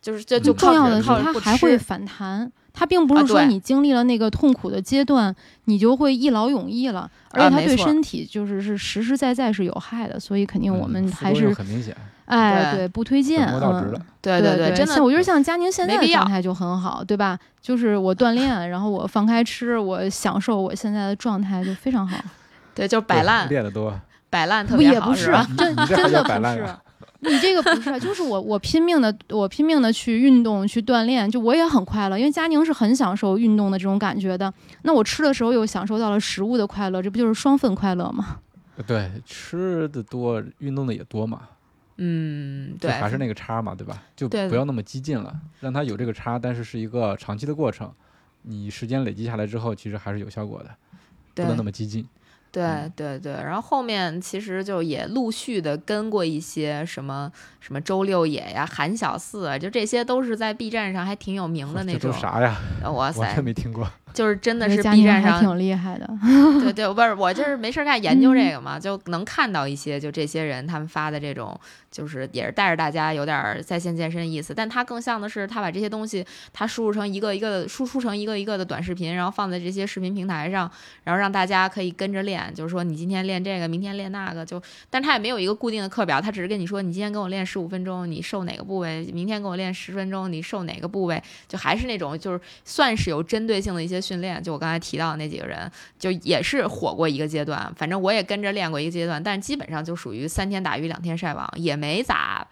[0.00, 2.50] 就是就嗯就靠重要的是，它还会反弹。
[2.72, 11.96] 它并不啊是说你经历了那个痛苦的阶段，你就会一劳永逸了，而且它对身体就是是实实在在是有害的，所以肯定我们嗯还副作用是很明显，
[12.26, 13.48] 哎对对不推荐。
[13.48, 14.00] 嗯。
[14.20, 17.36] 对对对，真的我觉得像佳宁现在的状态就很好，对吧？
[17.60, 22.16] 就是我锻炼，然后我放开吃，我享受我现在的状态就非常好。
[22.74, 23.98] 对，就是摆烂练得多，
[24.30, 25.30] 摆烂特别好，也不是？
[25.56, 26.66] 真真的不是。
[27.20, 34.52] 你这个不是，就是我我拼命的，我拼命的去运动去锻炼，就我也很快乐，因为佳宁是很享受运动的这种感觉的。
[34.82, 38.38] 那我吃的时候又享受到了食物的快乐，这不就是双份快乐吗？
[38.86, 41.40] 对，吃的多，运动的也多嘛，
[41.96, 44.00] 嗯，对，还是那个差嘛，对吧？
[44.14, 47.92] 就不要那么激进了，让它有这个差，但是是一个长期的过程。
[48.42, 50.70] 你时间累积下来之后，其实还是有效果的，
[51.34, 52.06] 不能那么激进。
[52.50, 57.30] 对嗯对对，然后后面其实就也陆续的跟过一些什么
[57.60, 62.18] 什么周六野呀、韩小四啊，就这些都是在 B 站上还挺有名的那这种都。
[62.18, 62.56] 啥呀？
[62.82, 63.88] 呃哇塞完全，没听过。
[64.18, 66.10] 就是真的是 B 站上还挺厉害的。
[66.60, 71.56] 对对，不是我就是没事儿干研究这个嘛，就能看到一些就这些人他们发的这种，
[71.88, 80.68] 就是也是带着大家有点儿在线健身的意思，但他更像的是他把这些东西他输入成一个一个的输出成一个一个的短视频，然后放在这些视频平台上，
[81.04, 95.70] 然后让大家可以跟着练，就是说你今天练这个，明天练那个，就但他也没有一个固定的课表，他只是跟你说你今天跟我练十五分钟，你瘦哪个部位，明天跟我练十分钟，你瘦哪个部位，就还是那种就是算是有针对性的一些训练，就我刚才提到的那几个人。
[95.98, 102.46] 就也是火过一个阶段，反正我也跟着练过一个阶段，但基本上就属于三天打鱼两天晒网，也没咋，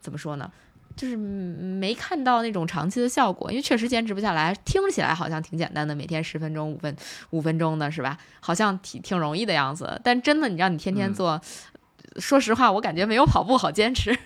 [0.00, 0.50] 怎么说呢，
[0.96, 4.54] 就是嗯没看到那种长期的效果，因为确实坚持不下来。
[4.64, 6.96] 听起来好像挺简单的，每天十分钟、五分
[7.30, 8.18] 五分钟的是吧？
[8.40, 11.40] 好像挺挺容易的样子，但真的你让你天天嗯做。
[12.18, 14.16] 说实话，我感觉没有跑步好坚持。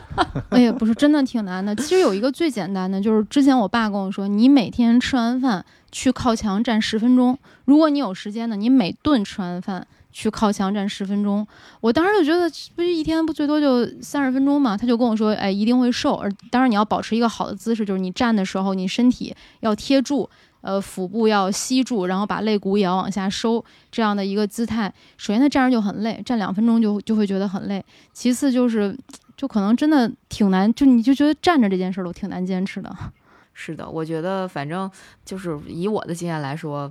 [0.50, 1.74] 哎呀，不是，真的挺难的。
[1.76, 7.38] 其实有一个最简单的，就是之前我爸跟我说，你每天吃完饭去靠墙站十分钟。
[7.64, 11.46] 如果你有时间呢，你每顿吃完饭去靠墙站十分钟。
[11.80, 14.76] 我当时就觉得，不是一天不最多就三十分钟嘛？
[14.76, 16.14] 他就跟我说，哎，一定会瘦。
[16.14, 20.28] 而当然你要保持一个好的姿势，就是你站的时候，你身体要贴住。
[20.62, 24.92] 呃，腹部要吸住，然后把肋骨也要往下收，这样的一个姿态。
[25.16, 27.84] 首先，他站着就很累，站两分钟就就会觉得很累。
[28.12, 28.96] 其次就是，
[29.36, 32.94] 就可能真的挺难，就你就觉得站着这件事儿都挺难坚持的。
[33.52, 34.90] 是的，我觉得反正
[35.24, 36.90] 就是以我的经验来说，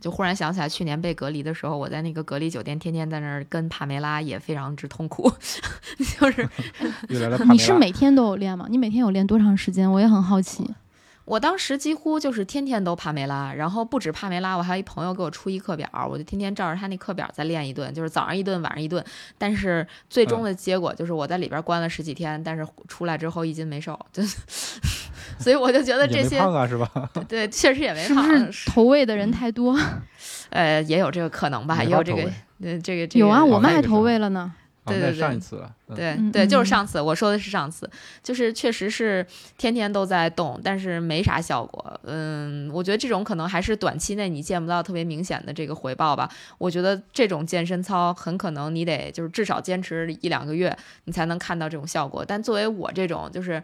[0.00, 5.30] 就忽然想起来去年被隔离的时候，我在那个隔离酒店天天在那儿跟帕梅拉也非常之痛苦，
[6.18, 6.48] 就是
[7.48, 8.66] 你是每天都有练吗？
[8.70, 9.90] 你每天有练多长时间？
[9.90, 10.64] 我也很好奇。
[11.26, 19.04] 我当时几乎就是天天都帕梅拉，然后不止帕梅拉，我还有一朋友给我出一课表，我就天天照着他那课表再练一顿，就是早上一顿，晚上一顿。
[19.36, 24.22] 但是最终的结果就是我在里边关了十几天，但是出来之后一斤没瘦，就
[25.38, 26.88] 所以我就觉得这些胖啊，是吧？
[27.28, 29.76] 对，确实也没是不，是投喂的人太多？
[30.50, 32.22] 呃，也有这个可能吧，也有这个
[32.60, 34.54] 这个这个有啊，我们还投喂了呢。
[34.86, 35.66] 对对对上一次了。
[35.88, 37.88] 嗯对嗯对，就是嗯上次我说的是上次，
[38.22, 39.24] 就是确实是
[39.56, 42.00] 天天都在动，但是没啥效果。
[42.02, 46.28] 嗯，我觉得这种可能还是短期内你见不到特别明显的这个回报吧。
[46.58, 52.24] 我觉得这种健身操很可能你得就是至少坚持一两个月，你才能看到这种效果。
[52.26, 53.62] 但作为我这种就是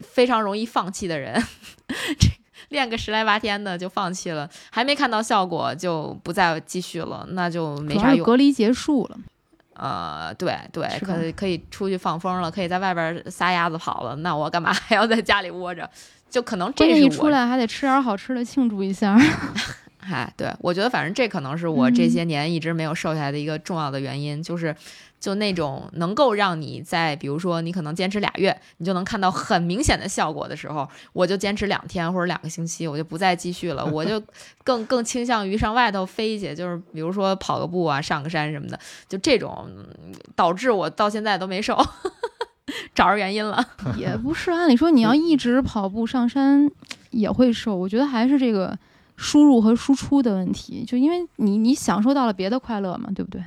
[0.00, 1.34] 非常容易放弃的人，
[2.20, 2.28] 这
[2.68, 8.24] 练个十来八天的就放弃了，还没看到效果就不再继续了，那就没啥用。
[8.24, 9.18] 隔离结束了，
[9.74, 15.88] 呃，对对，可以可以出去放风了，可以在外边儿撒丫子跑了，那我干嘛还要在家里窝着？
[16.30, 19.16] 就可能这是，一出来还得吃点好吃的庆祝一下。
[20.10, 24.74] 哎，对我觉得反正这可能是我这嗯些年一直没有瘦下来的一个重要的原因，就是
[25.18, 34.22] 就那种能够让你在比如说你可能坚持俩月，你就能看到很明显的效果的时候，我就坚持两天或者两个星期，我就不再继续了，我就
[34.62, 41.74] 更更倾向于上外头飞去，就是比如说跑个步啊、上个山什么的，就这种嗯导致我到现在都没瘦，
[42.94, 43.64] 找着原因了。
[43.96, 46.70] 也不是，按理说你要一直跑步上山
[47.10, 48.76] 也会瘦，我觉得还是这个
[49.16, 53.42] 输入和输出的问题，就因为你你享受到了别的快乐嘛，对不对？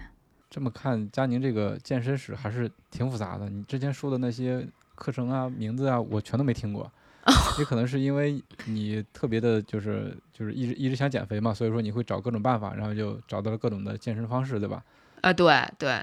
[0.50, 3.50] 这么看，佳宁这个健身史还是挺复杂的。
[3.50, 6.90] 你之前说的那些课程啊、名字啊，我全都没听过。
[7.60, 14.82] 也可能是因为你特别的，就是就是一直一直想减肥嘛，所以说你会找各种办法，然后就找到了各种的健身方式，对吧？
[15.20, 16.02] 啊，对对，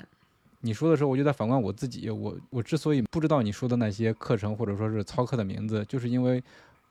[0.60, 2.10] 你说的时候，我就在反观我自己。
[2.10, 6.44] 我我之所以不知道你说的那些课程或者说是操课的名字，就是因为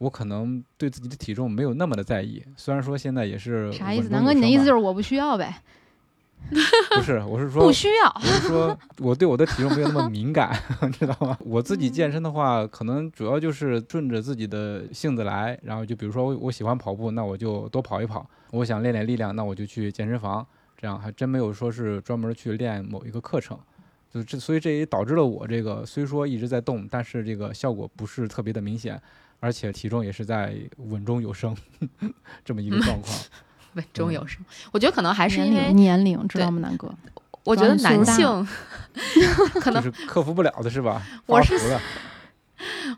[0.03, 2.43] 我可能对自己的体重没有那么的在意。
[2.57, 4.09] 虽然说现在也是啥意思？
[4.09, 5.61] 南哥，你的意思就是我不需要呗？
[6.49, 7.23] 不是？
[7.25, 8.13] 我是 说不需要。
[8.15, 10.53] 我是说，我对我的体重没有那么敏感，
[10.99, 11.37] 知道吗？
[11.39, 20.45] 我自己健身的话，可能主要就是顺着自己的性子来，然后就比如说我我喜欢跑步，那我就多跑一跑；我想练练力量，那我就去健身房。
[20.75, 23.57] 这样还真没有说是专门去练某一个课程，
[24.13, 29.01] 就这，所以这也导致了我这个虽说一直在动，但是这个效果不是特别的明显，
[29.43, 31.53] 而且体重也是在稳中有升
[32.45, 33.13] 这么一个状况。
[33.73, 34.39] 稳中有升。
[34.71, 36.89] 我觉得可能还是年因为龄，年龄知道吗，南哥？
[37.43, 38.47] 我觉得男性
[39.59, 41.05] 可能是克服不了的是吧？
[41.27, 41.81] 我是发福了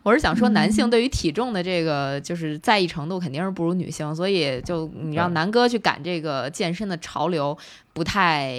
[0.04, 7.58] 我是想说，男性嗯对于体重的这个就是在意程度肯定是不如女性，所以就你让对南哥去赶这个健身的潮流，
[7.92, 8.54] 不太、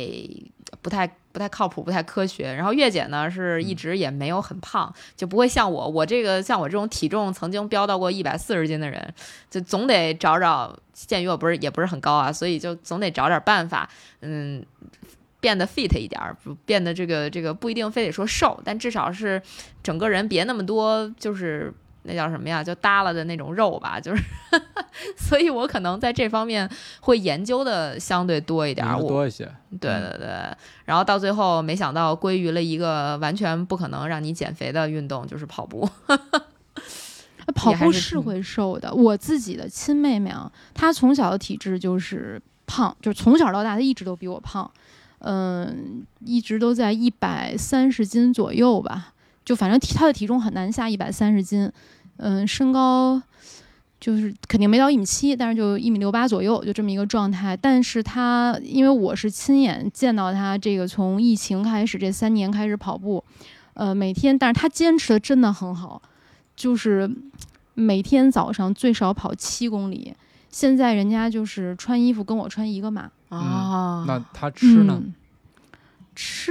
[0.88, 2.54] 不太、不太靠谱，不太科学。
[2.54, 9.13] 然后月姐呢是一嗯直也没有很胖，就不会像我，我这个像我这种体重曾经飙到过一百四十斤的人，
[9.50, 10.73] 就总得找找。
[10.93, 13.89] 鉴于我不是也不是很高啊，所以就总得找点办法，
[14.21, 14.65] 嗯。
[15.39, 19.39] 变得 fit 一点儿，不变得这个这个不一定非得说瘦，但至少是
[19.84, 21.71] 整个人别那么多，就是
[22.08, 24.24] 那叫什么呀，就耷拉的那种肉吧，就是，
[25.17, 26.67] 所以我可能在这方面
[27.02, 28.98] 会研究的相对多一点儿。
[28.98, 29.46] 我多一些。
[29.82, 30.28] 对对对，
[30.86, 35.88] 然后到最后没想到归于了一个完全不可能让你减肥的运动，就是跑步。
[37.56, 38.93] 跑步是会瘦的。
[38.93, 44.70] 我自己的亲妹妹啊，她从小的体质就是胖，就是从小到大她一直都比我胖，
[45.20, 49.13] 嗯，一直都在一百三十斤左右吧。
[49.46, 51.72] 就反正体她的体重很难下一百三十斤，
[52.18, 53.22] 嗯，身高
[54.00, 57.58] 就是肯定没到一米七，但是就一米六八左右，就这么一个状态。
[57.58, 63.24] 但是他因为我是亲眼见到他这个从疫情开始这三年开始跑步，
[63.74, 66.02] 呃，每天，但是他坚持的真的很好。
[66.56, 67.10] 就是
[67.76, 70.14] 每天早上最少跑七公里。
[70.50, 75.00] 现在人家就是穿衣服跟我穿一个码，啊，那他吃呢？
[75.00, 75.14] 嗯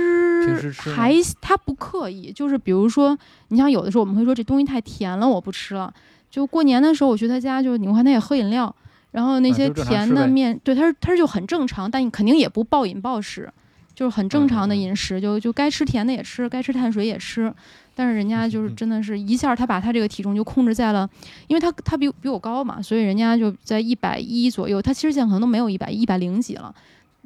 [0.02, 3.16] 吃平时吃吗还他不刻意，就是比如说，
[3.48, 5.92] 你像有的时候我们会说这东西太甜了，我不吃了。
[6.30, 8.74] 就过年的时候我去他家，就你看他也喝饮料，
[9.12, 13.50] 然后那些啊就正常甜吃呗的面，对他是他就很正常，但你肯定也不暴饮暴食，
[13.94, 17.52] 就是很正常的嗯嗯嗯饮食，就就该吃甜的也吃，该吃碳水也吃。
[17.98, 21.08] 但是人家就是真的是一下，他把他这个体重就控制在了，
[21.46, 26.74] 因为他他比比我高嘛，所以人家就在一百一左右，他其实现在可能都没有一百一百零几了，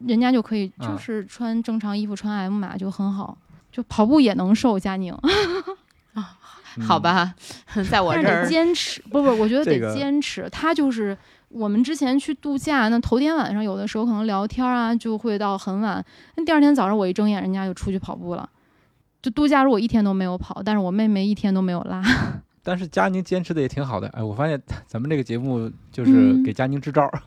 [0.07, 3.37] 人家就可以就啊是穿正常衣服穿 M 码就很好，
[3.71, 5.13] 就跑步也能瘦，佳宁，
[6.15, 6.39] 啊
[6.87, 7.35] 好，吧，
[7.91, 10.49] 在我但是得这儿坚持，不不，我觉得得这个坚持。
[10.51, 11.17] 他就是
[11.49, 16.05] 我们之前去度假，那头天晚上有的时候可能聊天啊，就会到很晚，
[16.37, 18.49] 那第二天早上我一睁眼，人家就出去跑步了。
[19.21, 22.03] 就度假如果一天都没有跑，但是我妹妹一天都没有拉。
[22.63, 24.07] 但是佳宁坚持的也挺好的。
[24.09, 27.23] 哎，我发现咱们这个节目就是嗯给佳宁支招儿，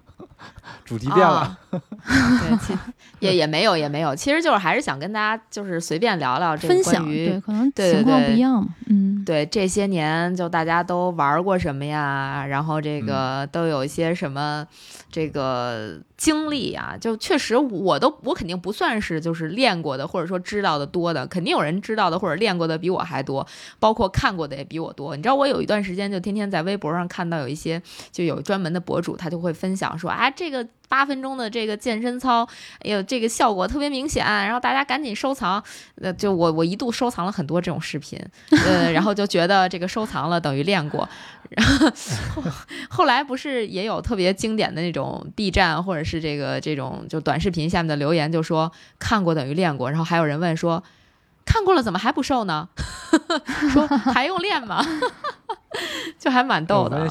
[0.86, 1.40] 主题变了。
[1.40, 2.78] 啊 对，其
[3.20, 8.68] 也也没有也没有，其实就是还是想跟大家就是随便聊聊这个分享关于对，可能情况不一样嘛。
[8.88, 14.68] 嗯，对这些年就大家都玩过什么呀，然后这个都有一些什么
[15.10, 23.46] 这个经历啊，就确实我都我肯定不算是就是练过的或者说知道的多的，肯定有人知道的或者练过的比我还多，
[23.80, 25.16] 包括看过的也比我多。
[25.16, 27.82] 你知道我有一段时间就天天在微博上看到有一些
[28.12, 30.68] 就有专门的博主，他就会分享说啊这个。
[30.90, 32.48] 八分钟的这个健身操，
[32.82, 35.64] 哎呦，这个效果特别明显，然后大家赶紧收藏。
[36.00, 41.10] 呃，就我我一度收藏了很多这种视频，呃， 然后就觉得这个收藏了等于练过。
[41.50, 41.90] 然后
[42.36, 42.44] 后
[42.92, 49.90] 后来不是也有特别经典的那种 B 站或者是这个这种就短视频下面的留言，就说看过等于练过。
[49.90, 50.84] 然后还有人问说，
[51.44, 52.70] 看过了怎么还不瘦呢？
[53.72, 54.86] 说还用练吗？
[56.20, 57.10] 就还蛮逗的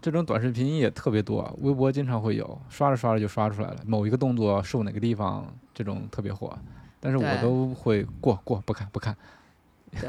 [0.00, 6.56] 这种短视频也特别多，微博经常会有，刷着刷着就刷出来了，某一个动作瘦哪个地方，这种特别火。
[7.00, 9.16] 但是我都会过过不看不看。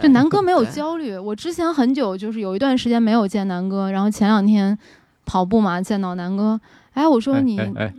[0.01, 1.17] 就南哥没有焦虑。
[1.17, 4.77] 我之前很久就是有一段时间没有见南哥，然后前两天
[5.25, 6.59] 跑步嘛见到南哥，
[6.93, 7.93] 哎，我说哎你，哎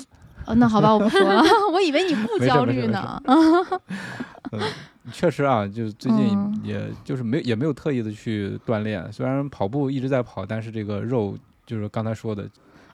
[0.56, 3.20] 那好吧， 我不说了，我以为你不焦虑呢。
[4.52, 4.60] 嗯，
[5.12, 11.36] 确实啊，就最近嗯也就是没也没有特意的去锻炼，虽然跑步一直在跑，但是这个肉
[11.72, 12.46] 就是刚才说的，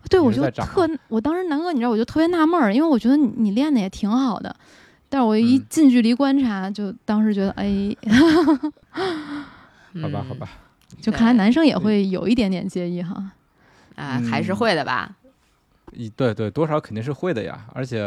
[0.09, 4.55] 对，我就特，我当时南哥，你知道，我就特别纳闷儿，因为我觉得你你练的也挺好的，
[5.09, 7.95] 但是我一嗯近距离观察，就当时觉得，哎，
[10.01, 10.49] 好吧好嗯吧，
[11.01, 13.33] 就看来男生也会有一点点介意哈。
[13.97, 15.17] 啊，还是嗯会的吧？
[15.93, 17.67] 一对对，多少肯定是会的呀。
[17.73, 18.01] 而且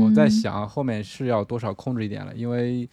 [0.00, 2.88] 我在嗯想，后面是要多少控制一点了，因为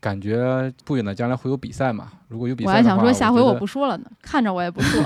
[0.00, 2.10] 感觉不远的将来会有比赛嘛。
[2.28, 5.02] 如果有比赛的话，我还想说，下回我不说了呢，看着我也不说。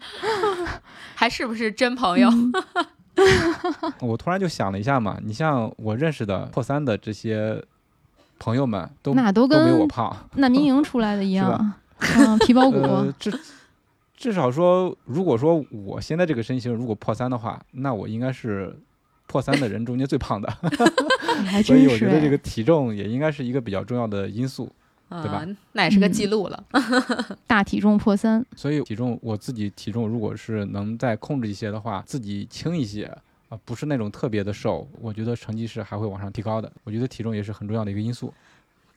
[1.16, 2.28] 还是不是真朋友？
[2.28, 2.52] 嗯
[4.00, 7.62] 我突然就想了一下嘛，你像我认识的破三的这些
[8.38, 10.14] 朋友们，都那都都没我胖。
[10.34, 11.74] 那民营出来的一样，
[12.16, 12.78] 嗯，皮包骨。
[12.80, 13.32] 呃，至
[14.16, 18.74] 至少说，如果说我现在这个身形如果破三的话，那我应该是
[19.26, 20.50] 破三的人中间最胖的。
[21.62, 24.70] 所以真是哎我觉得这个体重也应该是一个比较重要的因素。
[25.12, 26.64] 对吧嗯，那也是个嗯记录了。
[27.44, 33.06] 大体重破三，所以体重我自己体重如果是能再控制一些的话，自己轻一些
[33.48, 36.70] 啊、不是那种特别的瘦，我觉得成绩是还会往上提高的。
[36.84, 38.32] 我觉得体重也是很重要的一个因素。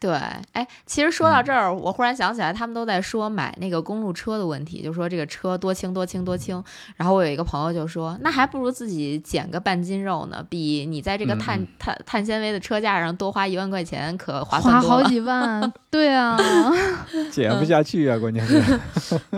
[0.04, 0.12] 对，
[0.52, 6.62] 哎，其实说到嗯这儿，我忽然想起来，他们都在说买那个公路车的问题，就说这个车多轻多轻多轻。
[6.98, 15.04] 然后我有一个朋友就说，那还不如自己减个半斤肉呢，比你在这个碳、碳碳纤维的车架上多花一万块钱可划算花好。
[15.04, 15.72] 几万。
[15.90, 16.38] 对啊
[17.32, 18.62] 减不下去啊，关键是。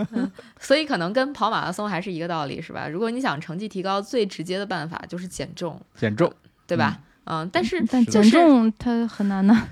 [0.58, 2.88] 所以可能跟跑马拉松还是一个道理，是吧？
[2.88, 6.32] 如果你想成绩提高，最直接的办法就是减重，减重，
[6.66, 6.98] 对吧？
[7.28, 9.54] 嗯，但是但减重它很难的。
[9.54, 9.62] 呃，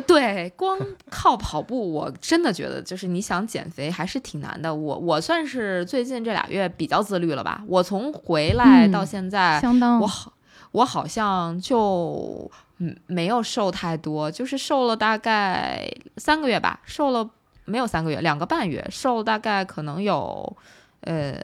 [0.00, 0.78] 对，光
[1.10, 4.74] 靠跑步，我真的觉得就是你想减肥还是挺难的。
[4.74, 7.62] 我我算是最近这俩月比较自律了吧。
[7.66, 10.32] 我从回来嗯到现在，相当我好
[10.72, 17.28] 我好像就嗯没有瘦太多，就是瘦了大概三个月吧，瘦了
[17.64, 20.56] 没有三个月，两个半月，瘦了大概可能有
[21.00, 21.34] 呃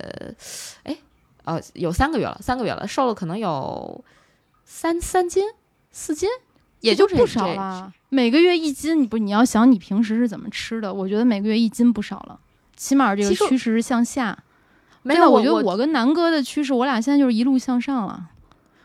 [0.83, 0.97] 哎
[1.45, 4.05] 呃有三个月了，三个月了，瘦了可能有
[4.65, 5.45] 三三斤
[5.91, 6.29] 四斤，
[6.83, 7.93] 也就这不少这了。
[8.11, 10.93] 每个月一斤，你不你要想你平时是怎么吃的？
[10.93, 12.39] 我觉得每个月一斤不少了，
[12.77, 14.39] 起码这个趋势是向下。
[15.03, 18.29] 没有，我觉得我跟南哥的趋势，我俩现在就是一路向上了。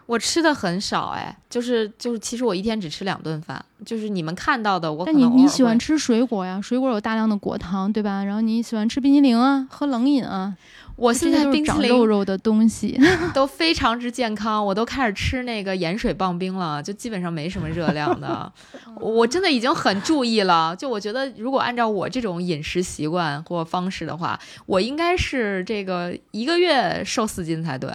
[0.08, 6.60] 我吃的很少哎，就是就是，其实我一天只吃两顿饭，就是你们看到的，我可但你你喜欢吃水果呀？
[6.62, 8.24] 水果有大量的果糖，对吧？
[8.24, 10.56] 然后你喜欢吃冰激凌啊，喝冷饮啊，
[10.96, 12.98] 我现在都是长冰淇淋肉肉的东西。
[13.36, 18.50] 都非常之健康，我都开始吃那个盐水棒冰了，就基本上没什么热量的。
[19.02, 27.92] 我真的已经很注意了，就我觉得如果按照我这种饮食习惯或方式的话，我应该是这个一个月瘦四斤才对。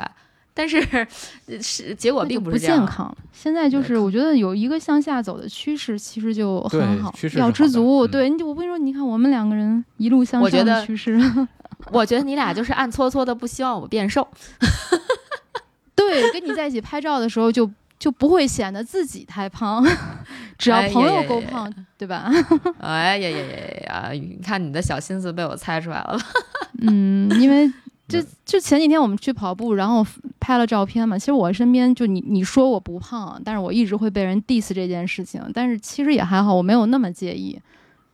[0.54, 1.06] 但是
[1.60, 3.16] 是结果并不是这样健，康。
[3.32, 8.06] 现在就是我觉得有一个向下走的趋势，其实就很对好趋势，是要知足。
[8.06, 11.18] 嗯对，你就我跟你说，你看我们两个人一路向我觉得上的趋势，
[11.90, 14.26] 我觉得你俩就是暗搓搓的不希望我变瘦。
[15.94, 19.82] 对，跟你在一起拍照的时候就就不会显得自己太胖，
[20.58, 22.30] 只要朋友呀呀够胖，对吧？
[22.78, 24.10] 哎呀呀呀呀呀！
[24.12, 26.18] 你看你的小心思被我猜出来了。
[26.82, 27.70] 嗯，因为
[28.12, 30.06] 就嗯就前几天我们去跑步，然后
[30.38, 31.18] 拍了照片嘛。
[31.18, 37.58] 其实我身边就你你说我不胖，但是我一直会被人 diss 这件事情，但是其实也还好，我没有那么介意。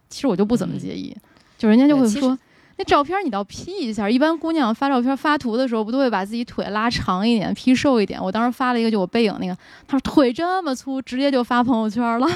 [0.09, 1.14] 其实我就不怎么嗯介意，
[1.59, 2.38] 就人家就会说
[2.76, 8.22] 那照片你倒 P 一下，一般姑娘发照片发图的时候，不都会把自己腿拉长一点，P 瘦一点。
[8.22, 12.28] 我当时发了一个就我背影那个，她说腿这么粗，直接就发朋友圈了。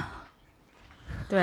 [1.33, 1.41] 对，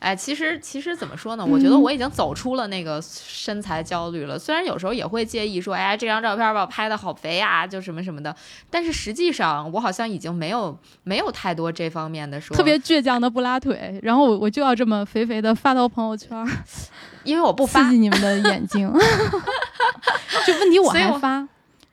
[0.00, 1.46] 哎，其实其实怎么说呢？
[1.46, 4.36] 我觉得我已经走出了那个身材焦虑了。
[4.36, 8.34] 虽然有时候也会介意说，哎呀，这张照片把我拍的好肥呀，就什么什么的。
[8.68, 12.56] 但是实际上，我好像已经没有没有太多这方面的说。
[12.56, 16.44] 特别倔强的不拉腿，然后我我就要这么肥肥的发到朋友圈，
[17.22, 18.90] 因为我不发，刺激你们的眼睛。
[20.44, 21.46] 就问题我还发，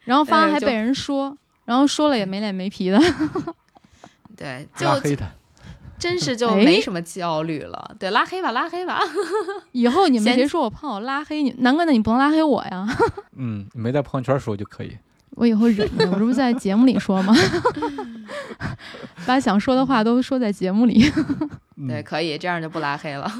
[0.06, 3.00] 然后发完还被人说，然后说了也没脸没皮的。
[4.36, 5.28] 对， 就拉黑他。
[6.00, 9.02] 真是就没什么焦虑了，对，拉黑吧，拉黑吧。
[9.74, 11.54] 以后你们谁说我胖，我拉黑你。
[11.60, 12.88] 南哥，那你不能拉黑我呀。
[13.36, 14.98] 嗯，没在朋友圈说就可以。
[15.32, 17.36] 我以后忍着，我这不在节目里说吗？
[19.28, 21.04] 把想说的话都说在节目里。
[21.88, 23.32] 对，可以，这样就不拉黑了。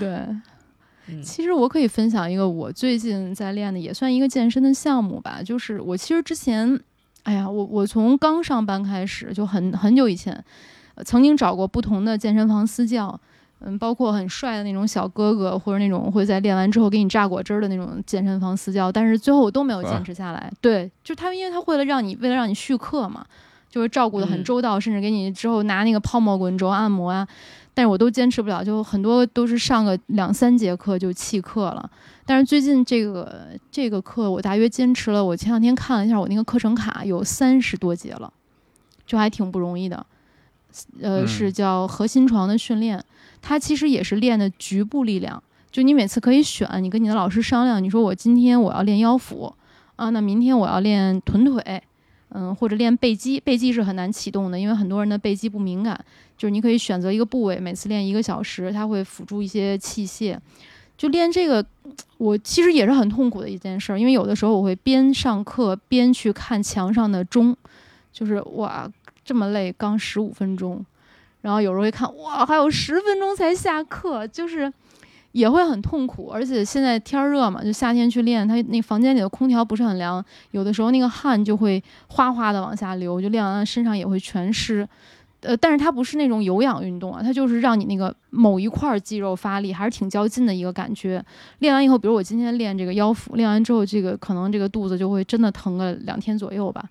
[0.00, 0.26] 对，
[1.22, 5.40] 其实我可以分享一个我最近在练的，也算一个健身的项目吧。
[5.44, 6.78] 就是我其实之前，
[7.22, 10.44] 哎呀，我我从刚上班开始就很很久以前。
[11.04, 13.18] 曾经找过不同的健身房私教，
[13.60, 20.52] 嗯，包括很帅的那种小哥哥，或者那种会在练完之后给你榨果汁的那种健身房私教，但是最后我都没有坚持下来。
[20.60, 23.24] 对，就是他，因为他为了让你，为了让你续课嘛，
[23.70, 27.26] 就是照顾的很周到，甚至给你之后拿那个泡沫滚轴按摩啊，
[27.74, 31.90] 但是我都坚持不了，就很多都是上个两三节课就弃课了。
[32.24, 38.32] 但是最近这个这个课我大约坚持了，我前两天看了一下我那个课程卡，有三十多节了，
[39.06, 40.04] 就还挺不容易的。
[41.00, 43.02] 呃，是叫核心床的训练，
[43.40, 45.42] 它其实也是练的局部力量。
[45.70, 49.54] 就你每次可以选，你跟你的老师商量，你说我今天我要练腰腹
[49.96, 51.82] 啊，那明天我要练臀腿，
[52.30, 53.38] 嗯，或者练背肌。
[53.38, 56.02] 背肌是很难启动的，因为很多人的背肌不敏感。
[56.38, 60.38] 就是你可以选择一个部位，每次练一个小时，它会辅助一些器械。
[60.96, 61.64] 就练这个，
[62.16, 67.54] 我其实也是很痛苦的一件事儿，因为有的时候我会边上课边去看墙上的钟，
[68.12, 68.90] 就是哇。
[69.26, 70.86] 这么累，刚十五分钟，
[71.40, 74.72] 然后有时候一看，哇，还有十分钟才下课，就是
[75.32, 76.30] 也会很痛苦。
[76.32, 84.88] 而且现在天热嘛，就夏天去练，他那房间里的空调不是很凉，有的时候那个汗就会哗哗的往下流，就练完身上也会全湿。
[85.40, 91.24] 呃，但是它不是那种有氧运动啊，它就是让你那个某一块肌肉发力，还是挺较劲的一个感觉。
[91.58, 96.84] 练完以后，比如我今天练这个腰腹，练完之后，这个可能这个肚子就会真的疼个两天左右吧。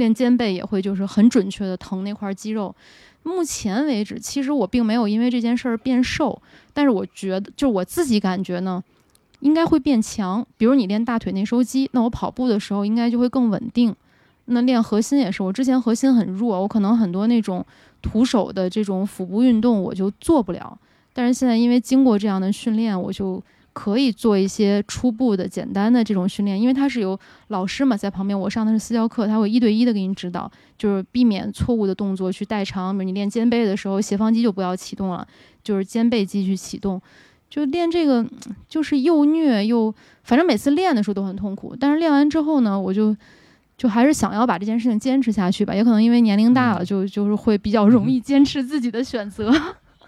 [0.00, 2.74] 练肩背也会就是很准确的疼那块肌肉。
[3.22, 6.40] 目前为止，其实我并没有因为这件事儿变瘦，
[6.72, 8.82] 但是我觉得，就我自己感觉呢，
[9.40, 10.44] 应该会变强。
[10.56, 13.94] 比如你练大腿内收肌，那我跑步的时候应该就会更稳定。
[14.46, 17.64] 那练核心也是，我之前核心很弱，我可能很多那种
[18.00, 20.76] 徒手的这种腹部运动我就做不了。
[21.12, 23.40] 但是现在因为经过这样的训练，我就。
[23.72, 27.18] 可以做一些初步的、简单的这种训练，因为它是有
[27.48, 28.38] 老师嘛在旁边。
[28.38, 32.92] 我上的是私教课，他会一对一的给你指导，就是避免错误的动作去代偿。
[32.96, 35.26] 比如你练肩背的时候，斜方肌就不要启动了，
[35.62, 37.00] 就是肩背肌去启动。
[37.48, 38.24] 就练这个，
[38.68, 39.92] 就是又虐又，
[40.22, 41.74] 反正每次练的时候都很痛苦。
[41.78, 43.16] 但是练完之后呢，我就
[43.76, 45.74] 就还是想要把这件事情坚持下去吧。
[45.74, 49.52] 也可能因为年龄大了，就就是会比较容易坚持自己的选择。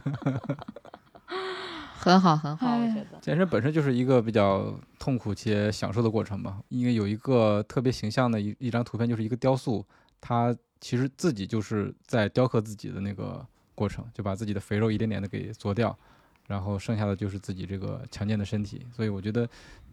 [2.02, 6.60] 很好，很好，我觉得健身本身就是一个比较痛苦且享受的过程嘛。
[6.68, 9.84] 因为有一个特别形象的一一张图片，就是一个雕塑，
[10.20, 13.44] 它其实自己就是在雕刻自己的那个
[13.74, 15.96] 过程，就把自己的肥肉一点点的给做掉，
[16.48, 18.84] 然后剩下的就是自己这个强健的身体。
[18.94, 19.48] 所以我觉得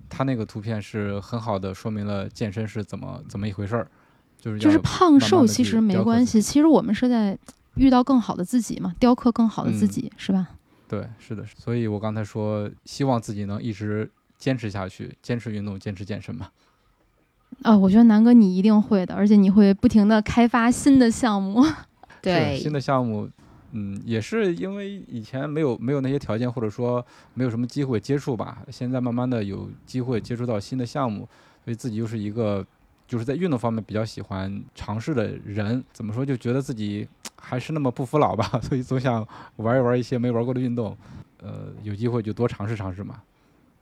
[0.09, 3.87] 他那个图片是很好的说明了健身是怎么怎么一回事儿，
[4.39, 7.37] 就是就是胖瘦其实没关系，其实我们是在
[7.75, 10.47] 遇到更好的自己嘛，雕刻更好的自己，是吧？
[10.89, 14.09] 对，是的，所以我刚才说，希望自己能一直
[14.39, 16.49] 坚持下去，坚持运动，坚持健身嘛。
[17.61, 21.63] 啊， 我觉得南哥你一定会的，而且你会不停的开发新的项目。
[22.23, 23.29] 对，新的项目，
[23.73, 28.63] 嗯，也是因为以前没有没有那些条件，或者说没有什么机会接触吧。
[28.71, 31.19] 现在慢慢的有机会接触到新的项目，
[31.63, 32.65] 所以自己又是一个
[33.09, 35.83] 就是在运动方面比较喜欢尝试的人。
[35.91, 37.05] 怎么说，就觉得自己。
[37.41, 40.95] 还是那么不服老吧， 所以总想玩一玩一些没玩过的运动，
[41.41, 43.15] 呃，有机会就多尝试尝试嘛。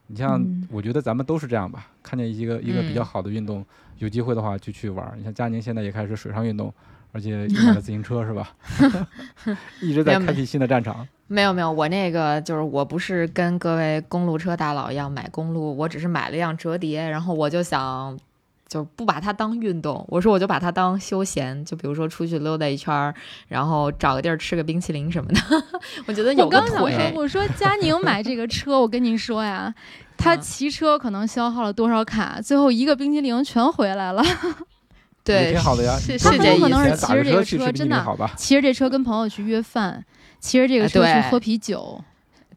[0.05, 0.39] 你像，
[0.71, 3.65] 我觉得咱们都是这样吧，看见一个一个比较好的运动，
[3.97, 5.11] 有机会的话就去玩。
[5.17, 6.71] 你像佳宁现在也开始水上运动，
[7.11, 8.55] 而且买了自行车是吧？
[9.81, 11.05] 一直在开辟新的战场。
[11.25, 18.17] 没有没有，我那个就是我不是跟各位公路车大佬一样买公路，我只是买了辆折叠，然后我就想。
[18.67, 23.15] 就不把它当运动，我说我就把它当休闲，就比如说出去溜达一圈儿，
[23.47, 25.39] 然后找个地儿吃个冰淇淋什么的。
[26.05, 29.73] 我觉得有个我刚想说，我说佳宁买这个车，我跟你说呀，
[30.17, 34.21] 他嗯骑车可能消耗了多少卡，最后一个冰淇淋全回来了。
[35.23, 35.97] 对，也挺好的呀。
[36.09, 38.05] 有可能是骑着这个车真的？
[38.35, 40.03] 骑着这车跟朋友去约饭，
[40.39, 42.01] 骑着这个车去喝啤酒。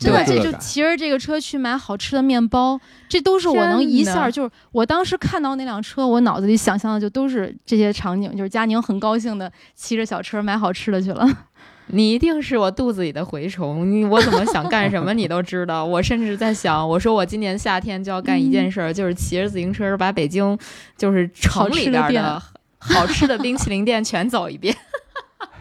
[0.01, 11.29] 真的，对这就骑着这个车去买好吃的面包，这都是我能一下就是我当时看到那辆车，我脑子里想象的就都是这些场景，就是佳宁很高兴的骑着小车买好吃的去了。
[11.93, 15.85] 你一定是我肚子里的蛔虫，你我怎么想干什么你都知道。
[15.85, 20.57] 我甚至在想，我说我今年夏天就要干一件事儿，就是骑着自行车把北京
[20.97, 22.41] 就是城里边儿的
[22.79, 24.75] 好吃的冰淇淋店全走一遍。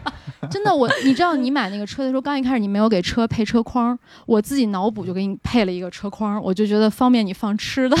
[0.50, 7.96] 真的，我你知道你买那个车的时候，刚一开始你没有给车配车筐，我自己脑补就给你配了一个车筐，我就觉得方便你放吃的。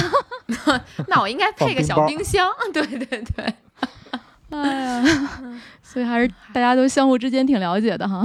[1.08, 2.48] 那我应该配个小冰箱。
[2.72, 3.54] 对对 对，
[4.50, 5.38] 哎呀，
[5.82, 8.24] 所以还是大家都相互之间挺了解的哈。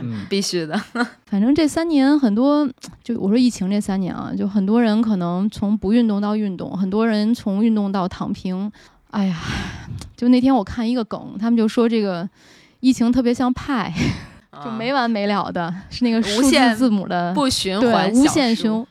[0.00, 0.80] 嗯，必须的。
[1.26, 2.68] 反正这三年很多，
[3.02, 8.70] 就我说疫情这三年啊，就很多人可能从不运动到运动，很多人从运动到躺平。
[9.10, 9.36] 哎呀，
[10.16, 12.28] 就那天我看一个梗，他们就说这个
[12.80, 13.92] 疫情特别像派，
[14.64, 18.86] 就没完没了的，是那个数字字母的，不循对环，无限循，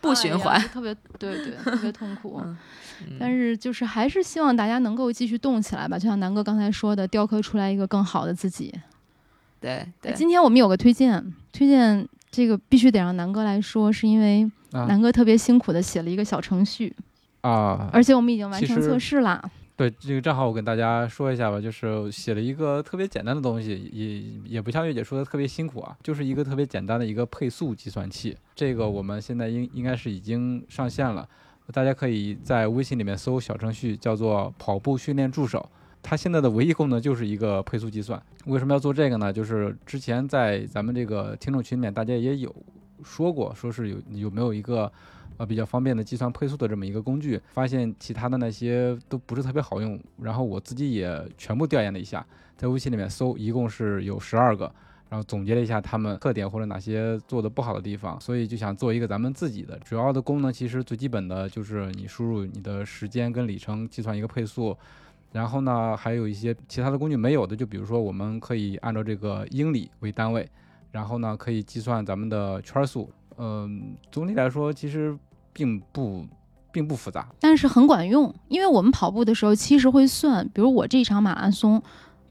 [0.00, 2.40] 不循环哎特别 对对，特别痛苦。
[2.44, 2.56] 嗯
[3.20, 8.72] 但是就是还是希望大家能够继续动起来吧，就像南哥刚才说的，雕刻出来一个更好的自己。
[9.60, 11.22] 对对，今天我们有个推荐，
[11.52, 16.90] 推荐这个必须得让南哥来说，是因为啊南哥特别辛苦的写了一个小程序，
[17.42, 19.42] 啊，而且我们已经完成测试啦。
[19.76, 28.34] 对，这个正好我跟大家说一下吧，就是写了一个特别简单的东西，也也不像月姐说的特别辛苦啊，就是一个特别简单的一个配速计算器。
[28.54, 31.28] 这个我们现在应应该是已经上线了，
[31.74, 35.68] 大家可以在微信里面搜小程序，叫做“跑步训练助手”。
[36.02, 38.22] 它现在的唯一功能就是一个配速计算。
[38.46, 39.30] 为什么要做这个呢？
[39.30, 42.54] 就是之前在咱们这个听众群里面，大家也有
[43.04, 44.90] 说过，说是有有没有一个
[45.36, 52.24] 呃比较方便的计算配速的这么一个工具，发现其他的那些都不是特别好用，然后我自己也全部调研了一下，
[52.56, 54.72] 在微信里面搜，一共是有十二个。
[55.08, 59.78] 然后总结了一下他们特点或者哪些做的不好的地方，所以就想做一个咱们自己的。
[59.84, 64.76] 主要的功能其实最基本的就是你输入你的时间跟里程，计算一个配速。
[65.30, 70.48] 然后呢，还有一些其他的工具没有的，就比如说我们可以按照这个英里为单位，
[70.90, 73.08] 然后呢可以计算咱们的圈速。
[73.38, 75.16] 嗯，总体来说其实
[75.56, 76.26] 并不
[76.70, 77.26] 并不复杂。
[77.40, 81.82] 但是很管用，因为我们跑步的时候其实会算，比如我这一场马拉松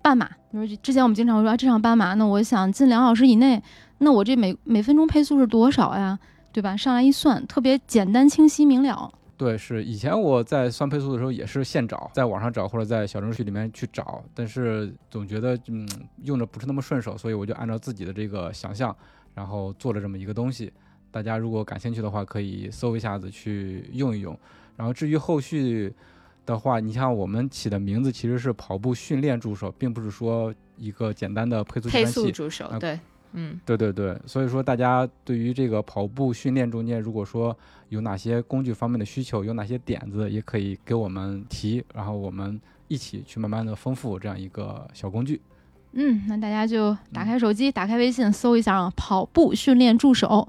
[0.03, 3.59] 半马，比如之前我们经常会说、啊、这场半马，那我想进两小时以内，
[3.97, 6.19] 那我这每每分钟配速是多少呀？
[6.53, 6.77] 对吧？
[6.77, 9.11] 上来一算，特别简单、清晰、明了。
[9.35, 15.85] 对，是以前我在算配速的时候也是现找，在网上找或者在小程序里面去找，但是总觉得嗯
[16.23, 18.95] 用着不是那么顺手，所以我就按照自己的这个想象，
[19.33, 20.71] 然后做了这么一个东西。
[21.15, 24.37] 大家如果感兴趣的话，可以搜一下子去用一用。
[24.75, 25.93] 然后至于后续
[26.45, 32.19] 的话，你像我们起的名字其实是跑步训练助手，并不是说一个简单的配速计配算器。
[32.19, 32.99] 速助手，啊对，
[33.31, 37.57] 嗯，对对对，所以说大家对于这个跑步训练中间，如果说
[37.87, 42.59] 有哪些工具方面的需求，有哪些点子，也可以给我们提，然后我们
[42.89, 45.39] 一起去慢慢的丰富这样一个小工具。
[45.93, 50.45] 嗯，那大家就打开手机，打开微信，搜一下啊，跑步训练助手。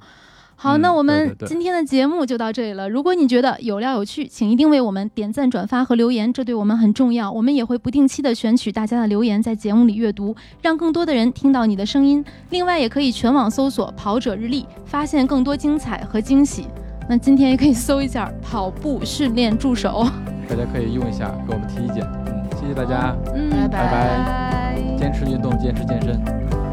[0.58, 2.88] 好，嗯那我们今天的节目就到这里了。
[2.88, 7.30] 如果你觉得有料有趣，请一定为我们点赞、转发和留言，这对我们很重要。
[7.30, 12.24] 我们也会不定期的选取大家的留言，在节目里阅读，让更多的人听到你的声音。
[12.50, 16.66] 另外，也可以全网搜索“跑者日历”，发现更多精彩和惊喜。
[17.08, 20.04] 那今天也可以搜一下“跑步训练助手
[20.48, 22.02] 大家可以用一下，给我们提意见。
[22.26, 26.65] 嗯，谢谢大家，嗯，拜拜拜 坚持运动，坚持健身。